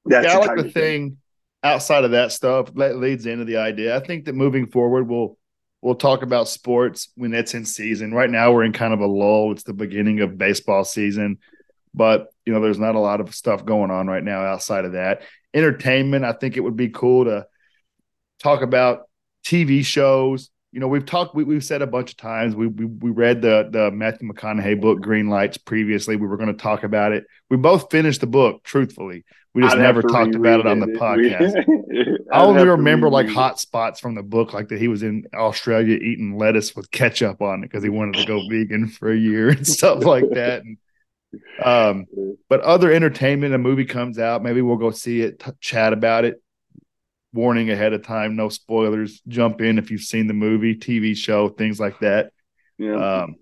that's 0.07 0.27
yeah, 0.27 0.41
the 0.41 0.41
like 0.41 0.57
the 0.57 0.65
of 0.65 0.73
thing 0.73 1.19
outside 1.63 2.05
of 2.05 2.13
that 2.13 2.33
stuff 2.33 2.75
that 2.75 2.97
leads 2.97 3.27
into 3.27 3.45
the 3.45 3.59
idea. 3.59 3.97
I 3.97 4.01
think 4.01 4.25
that 4.25 4.35
moving 4.35 4.67
forward, 4.67 5.09
we'll 5.09 5.39
we'll 5.83 5.95
talk 5.95 6.23
about 6.23 6.49
sports 6.49 7.09
when 7.15 7.33
it's 7.35 7.55
in 7.55 7.65
season. 7.65 8.13
Right 8.13 8.31
now, 8.31 8.53
we're 8.53 8.65
in 8.65 8.73
kind 8.73 8.93
of 8.93 9.01
a 9.01 9.07
lull. 9.07 9.53
It's 9.53 9.63
the 9.63 9.73
beginning 9.73 10.21
of 10.21 10.39
baseball 10.39 10.85
season, 10.85 11.39
but 11.95 12.29
you 12.45 12.53
know, 12.53 12.61
there's 12.61 12.79
not 12.79 12.95
a 12.95 13.01
lot 13.01 13.21
of 13.21 13.35
stuff 13.35 13.65
going 13.65 13.91
on 13.91 14.07
right 14.07 14.25
now 14.25 14.43
outside 14.43 14.85
of 14.85 14.93
that. 14.93 15.23
Entertainment, 15.55 16.25
I 16.25 16.33
think 16.33 16.57
it 16.57 16.61
would 16.61 16.77
be 16.77 16.91
cool 16.91 17.25
to 17.25 17.47
talk 18.41 18.63
about 18.63 19.09
TV 19.45 19.85
shows. 19.85 20.51
You 20.73 20.81
know, 20.81 20.89
we've 20.89 21.05
talked, 21.05 21.35
we, 21.35 21.43
we've 21.43 21.65
said 21.65 21.83
a 21.83 21.87
bunch 21.87 22.13
of 22.13 22.17
times. 22.17 22.55
We, 22.55 22.69
we 22.69 22.85
we 22.85 23.11
read 23.11 23.43
the 23.43 23.69
the 23.71 23.91
Matthew 23.91 24.31
McConaughey 24.31 24.81
book 24.81 25.01
Greenlights 25.01 25.65
previously. 25.65 26.17
We 26.17 26.29
were 26.29 26.37
going 26.37 26.55
to 26.55 26.63
talk 26.63 26.85
about 26.85 27.13
it. 27.13 27.25
We 27.49 27.57
both 27.57 27.91
finished 27.91 28.21
the 28.21 28.29
book. 28.29 28.63
Truthfully, 28.63 29.25
we 29.53 29.63
just 29.63 29.77
I'd 29.77 29.83
never 29.83 30.03
talked 30.03 30.37
about 30.37 30.61
it 30.61 30.67
on 30.67 30.79
the 30.79 30.87
reread 30.87 31.01
podcast. 31.01 32.27
I 32.33 32.45
only 32.45 32.65
remember 32.65 33.11
like 33.11 33.29
hot 33.29 33.59
spots 33.59 33.99
from 33.99 34.15
the 34.15 34.23
book, 34.23 34.53
like 34.53 34.69
that 34.69 34.79
he 34.79 34.87
was 34.87 35.03
in 35.03 35.27
Australia 35.35 35.97
eating 35.97 36.39
lettuce 36.39 36.77
with 36.77 36.91
ketchup 36.93 37.43
on 37.43 37.61
it 37.61 37.63
because 37.63 37.83
he 37.83 37.89
wanted 37.89 38.21
to 38.21 38.27
go 38.27 38.41
vegan 38.49 38.87
for 38.87 39.11
a 39.11 39.17
year 39.17 39.49
and 39.49 39.67
stuff 39.67 40.05
like 40.05 40.29
that. 40.31 40.63
And, 40.63 40.79
um, 41.65 42.07
but 42.49 42.61
other 42.61 42.93
entertainment, 42.93 43.55
a 43.55 43.59
movie 43.59 43.85
comes 43.85 44.21
out, 44.21 44.45
maybe 44.45 44.63
we'll 44.63 44.77
go 44.77 44.93
see 44.93 45.23
it, 45.23 45.41
t- 45.41 45.51
chat 45.61 45.93
about 45.93 46.25
it. 46.25 46.41
Warning 47.33 47.71
ahead 47.71 47.93
of 47.93 48.03
time, 48.03 48.35
no 48.35 48.49
spoilers. 48.49 49.21
Jump 49.29 49.61
in 49.61 49.79
if 49.79 49.91
you've 49.91 50.01
seen 50.03 50.27
the 50.27 50.35
movie, 50.35 50.75
TV 50.75 51.17
show, 51.17 51.49
things 51.49 51.79
like 51.79 51.99
that. 52.01 52.33
Yeah. 52.77 53.23
Um, 53.23 53.37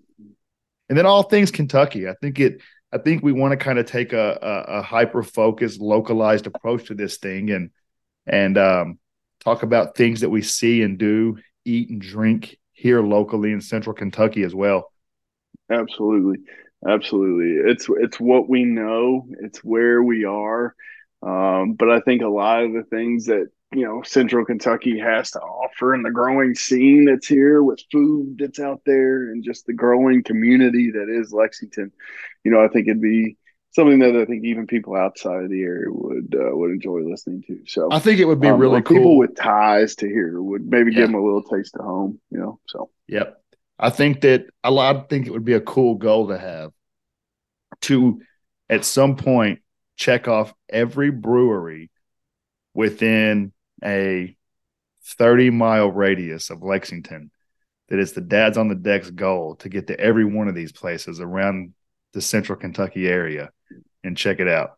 and 0.89 0.97
then 0.97 1.05
all 1.05 1.23
things 1.23 1.51
Kentucky. 1.51 2.07
I 2.07 2.13
think 2.21 2.39
it. 2.39 2.61
I 2.91 2.97
think 2.97 3.21
we 3.21 3.31
want 3.31 3.51
to 3.51 3.57
kind 3.57 3.77
of 3.77 3.85
take 3.85 4.13
a, 4.13 4.39
a, 4.41 4.77
a 4.79 4.81
hyper 4.81 5.21
focused, 5.21 5.79
localized 5.79 6.47
approach 6.47 6.87
to 6.87 6.95
this 6.95 7.17
thing, 7.17 7.51
and 7.51 7.69
and 8.25 8.57
um, 8.57 8.99
talk 9.39 9.63
about 9.63 9.95
things 9.95 10.21
that 10.21 10.29
we 10.29 10.41
see 10.41 10.81
and 10.81 10.97
do, 10.97 11.37
eat 11.65 11.89
and 11.89 12.01
drink 12.01 12.57
here 12.71 13.01
locally 13.01 13.51
in 13.51 13.61
Central 13.61 13.93
Kentucky 13.93 14.43
as 14.43 14.55
well. 14.55 14.91
Absolutely, 15.71 16.39
absolutely. 16.87 17.71
It's 17.71 17.87
it's 17.89 18.19
what 18.19 18.49
we 18.49 18.63
know. 18.65 19.27
It's 19.41 19.63
where 19.63 20.01
we 20.01 20.25
are. 20.25 20.75
Um, 21.21 21.73
but 21.73 21.89
I 21.89 21.99
think 22.01 22.21
a 22.21 22.27
lot 22.27 22.63
of 22.63 22.73
the 22.73 22.83
things 22.83 23.25
that 23.25 23.49
you 23.73 23.85
know 23.85 24.01
Central 24.03 24.45
Kentucky 24.45 24.99
has 24.99 25.31
to 25.31 25.39
offer, 25.39 25.93
and 25.93 26.05
the 26.05 26.11
growing 26.11 26.55
scene 26.55 27.05
that's 27.05 27.27
here 27.27 27.61
with 27.63 27.81
food 27.91 28.37
that's 28.39 28.59
out 28.59 28.81
there, 28.85 29.31
and 29.31 29.43
just 29.43 29.65
the 29.65 29.73
growing 29.73 30.23
community 30.23 30.91
that 30.91 31.09
is 31.09 31.33
Lexington. 31.33 31.91
You 32.43 32.51
know, 32.51 32.63
I 32.63 32.67
think 32.69 32.87
it'd 32.87 33.01
be 33.01 33.37
something 33.71 33.99
that 33.99 34.15
I 34.15 34.25
think 34.25 34.45
even 34.45 34.65
people 34.65 34.95
outside 34.95 35.43
of 35.43 35.49
the 35.49 35.61
area 35.61 35.87
would 35.89 36.35
uh, 36.35 36.55
would 36.55 36.71
enjoy 36.71 37.01
listening 37.01 37.43
to. 37.47 37.59
So 37.67 37.91
I 37.91 37.99
think 37.99 38.19
it 38.19 38.25
would 38.25 38.41
be 38.41 38.49
um, 38.49 38.59
really 38.61 38.77
or 38.77 38.81
people 38.81 39.17
with 39.17 39.35
ties 39.35 39.95
to 39.97 40.07
here 40.07 40.41
would 40.41 40.65
maybe 40.65 40.91
Yeah. 40.91 41.01
give 41.01 41.07
them 41.07 41.15
a 41.15 41.23
little 41.23 41.43
taste 41.43 41.75
of 41.75 41.81
home. 41.85 42.19
You 42.31 42.39
know, 42.39 42.59
so 42.67 42.89
Yep. 43.07 43.41
I 43.77 43.89
think 43.89 44.21
that 44.21 44.47
a 44.63 44.71
lot 44.71 44.95
I 44.95 44.99
think 45.01 45.25
it 45.27 45.31
would 45.31 45.45
be 45.45 45.53
a 45.53 45.61
cool 45.61 45.95
goal 45.95 46.27
to 46.29 46.37
have 46.37 46.71
to 47.81 48.21
at 48.69 48.85
some 48.85 49.15
point 49.15 49.59
check 49.99 50.27
off 50.29 50.53
every 50.69 51.11
brewery 51.11 51.91
within 52.73 53.51
a 53.83 54.35
30 55.03 55.49
mile 55.51 55.91
radius 55.91 56.49
of 56.49 56.63
Lexington. 56.63 57.29
That 57.89 57.99
is 57.99 58.13
the 58.13 58.21
dads 58.21 58.57
on 58.57 58.69
the 58.69 58.75
decks 58.75 59.09
goal 59.09 59.55
to 59.57 59.69
get 59.69 59.87
to 59.87 59.99
every 59.99 60.23
one 60.23 60.47
of 60.47 60.55
these 60.55 60.71
places 60.71 61.19
around 61.19 61.73
the 62.13 62.21
central 62.21 62.57
Kentucky 62.57 63.07
area 63.07 63.49
and 64.03 64.15
check 64.15 64.39
it 64.39 64.47
out. 64.47 64.77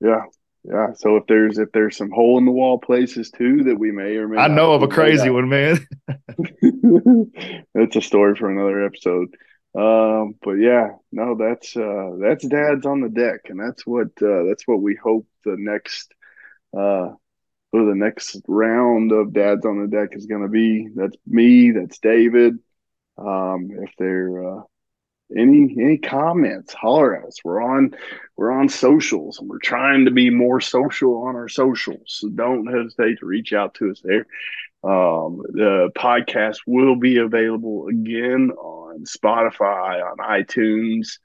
Yeah. 0.00 0.24
Yeah. 0.62 0.92
So 0.94 1.16
if 1.16 1.24
there's 1.26 1.58
if 1.58 1.72
there's 1.72 1.96
some 1.96 2.10
hole 2.10 2.36
in 2.36 2.44
the 2.44 2.52
wall 2.52 2.78
places 2.78 3.30
too 3.30 3.64
that 3.64 3.78
we 3.78 3.90
may 3.90 4.16
or 4.16 4.28
may 4.28 4.38
I 4.38 4.48
not 4.48 4.54
know 4.54 4.72
of 4.74 4.82
a 4.82 4.88
crazy 4.88 5.30
one, 5.30 5.48
man. 5.48 5.78
that's 7.74 7.96
a 7.96 8.02
story 8.02 8.36
for 8.36 8.50
another 8.50 8.84
episode. 8.84 9.34
Um, 9.74 10.34
but 10.42 10.54
yeah, 10.54 10.90
no, 11.12 11.36
that's 11.36 11.76
uh 11.76 12.16
that's 12.20 12.46
dads 12.46 12.86
on 12.86 13.00
the 13.00 13.08
deck, 13.08 13.42
and 13.48 13.60
that's 13.60 13.86
what 13.86 14.08
uh 14.22 14.44
that's 14.48 14.66
what 14.66 14.80
we 14.80 14.96
hope 14.96 15.26
the 15.44 15.56
next 15.56 16.12
uh 16.76 17.10
the 17.72 17.94
next 17.94 18.40
round 18.48 19.12
of 19.12 19.32
dads 19.32 19.64
on 19.64 19.80
the 19.80 19.88
deck 19.88 20.10
is 20.12 20.26
gonna 20.26 20.48
be. 20.48 20.88
That's 20.94 21.16
me, 21.26 21.70
that's 21.70 21.98
David. 21.98 22.58
Um, 23.16 23.70
if 23.72 23.92
there 23.98 24.44
uh 24.58 24.62
any 25.36 25.74
any 25.78 25.98
comments, 25.98 26.74
holler 26.74 27.16
at 27.16 27.24
us. 27.26 27.38
We're 27.44 27.62
on 27.62 27.94
we're 28.36 28.50
on 28.50 28.68
socials 28.68 29.38
and 29.38 29.48
we're 29.48 29.58
trying 29.58 30.06
to 30.06 30.10
be 30.10 30.30
more 30.30 30.60
social 30.60 31.22
on 31.22 31.36
our 31.36 31.48
socials. 31.48 32.02
So 32.06 32.28
don't 32.28 32.66
hesitate 32.66 33.20
to 33.20 33.26
reach 33.26 33.52
out 33.52 33.74
to 33.74 33.90
us 33.90 34.00
there. 34.02 34.26
Um, 34.82 35.42
the 35.52 35.90
podcast 35.96 36.58
will 36.66 36.96
be 36.96 37.18
available 37.18 37.88
again 37.88 38.50
on 38.52 39.04
Spotify, 39.04 40.02
on 40.02 40.16
iTunes. 40.18 41.18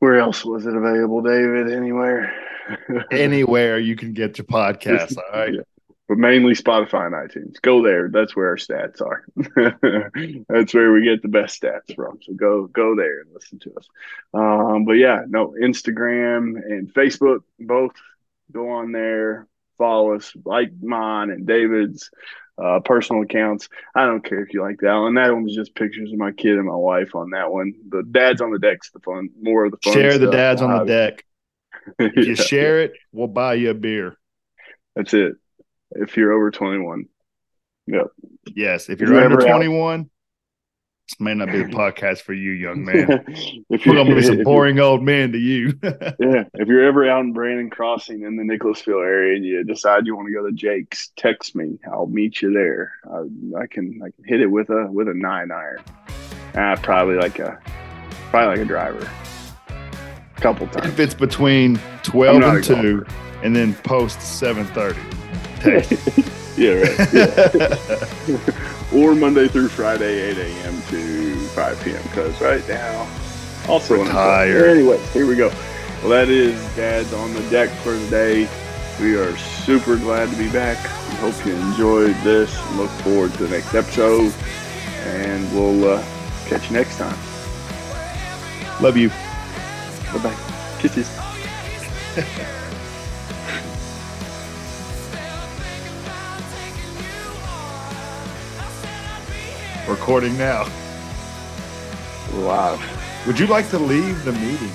Where 0.00 0.18
else 0.18 0.44
was 0.44 0.66
it 0.66 0.74
available, 0.74 1.22
David? 1.22 1.72
Anywhere? 1.72 2.34
Anywhere 3.12 3.78
you 3.78 3.96
can 3.96 4.12
get 4.12 4.38
your 4.38 4.46
podcast. 4.46 5.16
All 5.32 5.38
right. 5.38 5.54
Yeah. 5.54 5.60
But 6.08 6.18
mainly 6.18 6.54
Spotify 6.54 7.06
and 7.06 7.14
iTunes. 7.14 7.62
Go 7.62 7.84
there. 7.84 8.08
That's 8.08 8.34
where 8.34 8.48
our 8.48 8.56
stats 8.56 9.00
are. 9.00 9.24
That's 10.48 10.74
where 10.74 10.92
we 10.92 11.04
get 11.04 11.22
the 11.22 11.28
best 11.28 11.62
stats 11.62 11.94
from. 11.94 12.18
So 12.22 12.32
go 12.32 12.66
go 12.66 12.96
there 12.96 13.20
and 13.20 13.32
listen 13.32 13.60
to 13.60 13.74
us. 13.74 13.86
Um, 14.34 14.84
but 14.84 14.94
yeah, 14.94 15.20
no, 15.28 15.54
Instagram 15.62 16.56
and 16.56 16.92
Facebook 16.92 17.42
both 17.60 17.92
go 18.50 18.70
on 18.70 18.90
there, 18.90 19.46
follow 19.80 20.12
us, 20.14 20.32
like 20.44 20.70
mine 20.80 21.30
and 21.30 21.46
David's 21.46 22.10
uh, 22.62 22.80
personal 22.84 23.22
accounts. 23.22 23.68
I 23.94 24.04
don't 24.04 24.22
care 24.22 24.42
if 24.44 24.52
you 24.52 24.60
like 24.62 24.80
that 24.82 24.94
one. 24.94 25.14
That 25.14 25.32
one's 25.32 25.56
just 25.56 25.74
pictures 25.74 26.12
of 26.12 26.18
my 26.18 26.32
kid 26.32 26.58
and 26.58 26.66
my 26.66 26.76
wife 26.76 27.14
on 27.14 27.30
that 27.30 27.50
one. 27.50 27.72
The 27.88 28.02
dads 28.02 28.42
on 28.42 28.50
the 28.52 28.58
deck's 28.58 28.90
the 28.90 29.00
fun, 29.00 29.30
more 29.40 29.64
of 29.64 29.70
the 29.72 29.78
fun. 29.82 29.94
Share 29.94 30.18
the 30.18 30.30
dads 30.30 30.60
on 30.62 30.70
the 30.78 30.84
deck. 30.84 31.24
If 31.98 32.14
you 32.26 32.34
yeah, 32.34 32.42
share 32.42 32.80
it, 32.82 32.92
we'll 33.10 33.26
buy 33.26 33.54
you 33.54 33.70
a 33.70 33.74
beer. 33.74 34.14
that's 34.94 35.14
it. 35.14 35.32
If 35.92 36.16
you're 36.18 36.32
over 36.32 36.50
21. 36.50 37.06
Yep. 37.86 38.06
Yes. 38.54 38.84
If 38.84 38.94
If 38.94 39.00
you're 39.00 39.14
you're 39.14 39.24
under 39.24 39.40
ever 39.40 39.48
out- 39.48 39.56
21, 39.56 40.10
this 41.10 41.20
may 41.20 41.34
not 41.34 41.50
be 41.50 41.60
a 41.60 41.64
podcast 41.68 42.22
for 42.22 42.32
you, 42.32 42.52
young 42.52 42.84
man. 42.84 43.24
if 43.70 43.84
We're 43.84 43.94
gonna 43.94 44.14
be 44.14 44.22
some 44.26 44.42
boring 44.42 44.78
old 44.78 45.02
men 45.02 45.32
to 45.32 45.38
you. 45.38 45.78
Yeah, 45.82 46.44
if 46.54 46.68
you're 46.68 46.84
ever 46.84 47.08
out 47.08 47.20
in 47.20 47.32
Brannon 47.32 47.70
Crossing 47.70 48.22
in 48.22 48.36
the 48.36 48.44
Nicholasville 48.44 49.00
area 49.00 49.36
and 49.36 49.44
you 49.44 49.64
decide 49.64 50.06
you 50.06 50.16
want 50.16 50.28
to 50.28 50.34
go 50.34 50.46
to 50.46 50.52
Jake's, 50.52 51.10
text 51.16 51.56
me. 51.56 51.78
I'll 51.90 52.06
meet 52.06 52.42
you 52.42 52.52
there. 52.52 52.92
I, 53.10 53.62
I 53.62 53.66
can 53.66 54.00
I 54.04 54.10
can 54.10 54.24
hit 54.24 54.40
it 54.40 54.46
with 54.46 54.70
a 54.70 54.86
with 54.90 55.08
a 55.08 55.14
nine 55.14 55.50
iron. 55.50 55.82
Uh, 56.54 56.76
probably 56.82 57.16
like 57.16 57.38
a 57.38 57.60
probably 58.30 58.56
like 58.56 58.60
a 58.60 58.68
driver. 58.68 59.10
A 59.68 60.40
couple 60.40 60.66
times. 60.68 60.86
if 60.86 61.00
it's 61.00 61.14
between 61.14 61.78
12 62.02 62.42
and 62.42 62.44
a 62.44 62.62
2 62.62 63.06
and 63.42 63.54
then 63.54 63.74
post 63.74 64.18
7.30 64.20 64.96
text 65.60 66.58
yeah, 66.58 66.72
right. 66.72 67.12
Yeah. 68.26 68.76
Or 68.94 69.14
Monday 69.14 69.48
through 69.48 69.68
Friday, 69.68 70.30
8 70.30 70.38
a.m. 70.38 70.82
to 70.88 71.34
5 71.48 71.84
p.m. 71.84 72.02
Because 72.04 72.40
right 72.40 72.66
now, 72.68 73.08
also 73.68 74.02
Retired. 74.02 74.68
Anyways, 74.68 75.12
here 75.12 75.26
we 75.26 75.36
go. 75.36 75.48
Well, 76.00 76.10
that 76.10 76.28
is 76.28 76.54
Dad's 76.76 77.12
on 77.12 77.34
the 77.34 77.42
deck 77.50 77.68
for 77.82 77.92
the 77.92 78.10
day. 78.10 78.48
We 79.00 79.16
are 79.16 79.36
super 79.36 79.96
glad 79.96 80.30
to 80.30 80.36
be 80.36 80.50
back. 80.50 80.76
We 81.10 81.16
hope 81.16 81.46
you 81.46 81.54
enjoyed 81.54 82.16
this. 82.22 82.54
Look 82.76 82.90
forward 83.02 83.32
to 83.34 83.44
the 83.46 83.50
next 83.50 83.74
episode, 83.74 84.32
and 85.04 85.50
we'll 85.54 85.94
uh, 85.98 86.04
catch 86.46 86.70
you 86.70 86.76
next 86.76 86.96
time. 86.98 87.16
love 88.80 88.96
you 88.96 89.10
Bye 90.12 90.18
bye. 90.18 90.36
Kisses. 90.80 91.08
recording 99.90 100.36
now 100.38 100.62
Live. 102.34 102.80
would 103.26 103.38
you 103.40 103.46
like 103.48 103.68
to 103.70 103.78
leave 103.78 104.24
the 104.24 104.32
meeting 104.32 104.70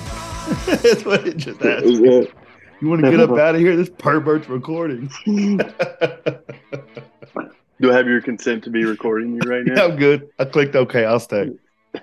that's 0.82 1.04
what 1.04 1.26
it 1.26 1.36
just 1.38 1.60
asked 1.62 1.84
Is 1.86 2.00
it? 2.00 2.32
you 2.82 2.88
want 2.88 3.02
to 3.02 3.10
get 3.10 3.20
up 3.20 3.30
out 3.38 3.54
of 3.54 3.60
here 3.60 3.74
this 3.76 3.88
pervert's 3.88 4.48
recording 4.48 5.10
Do 7.78 7.92
I 7.92 7.96
have 7.96 8.06
your 8.06 8.22
consent 8.22 8.64
to 8.64 8.70
be 8.70 8.84
recording 8.84 9.34
you 9.34 9.40
right 9.48 9.64
now? 9.64 9.86
i'm 9.86 9.96
good 9.96 10.28
i 10.38 10.44
clicked 10.44 10.76
okay 10.76 11.04
i'll 11.06 11.18
stay 11.20 11.50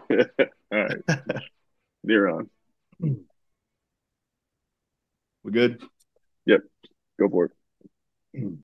All 0.09 0.17
right. 0.71 0.97
You're 2.03 2.29
on. 2.31 2.49
we 2.99 3.15
good 5.51 5.81
Yep. 6.45 6.61
Go 7.19 7.29
for 7.29 7.45
it. 7.45 7.51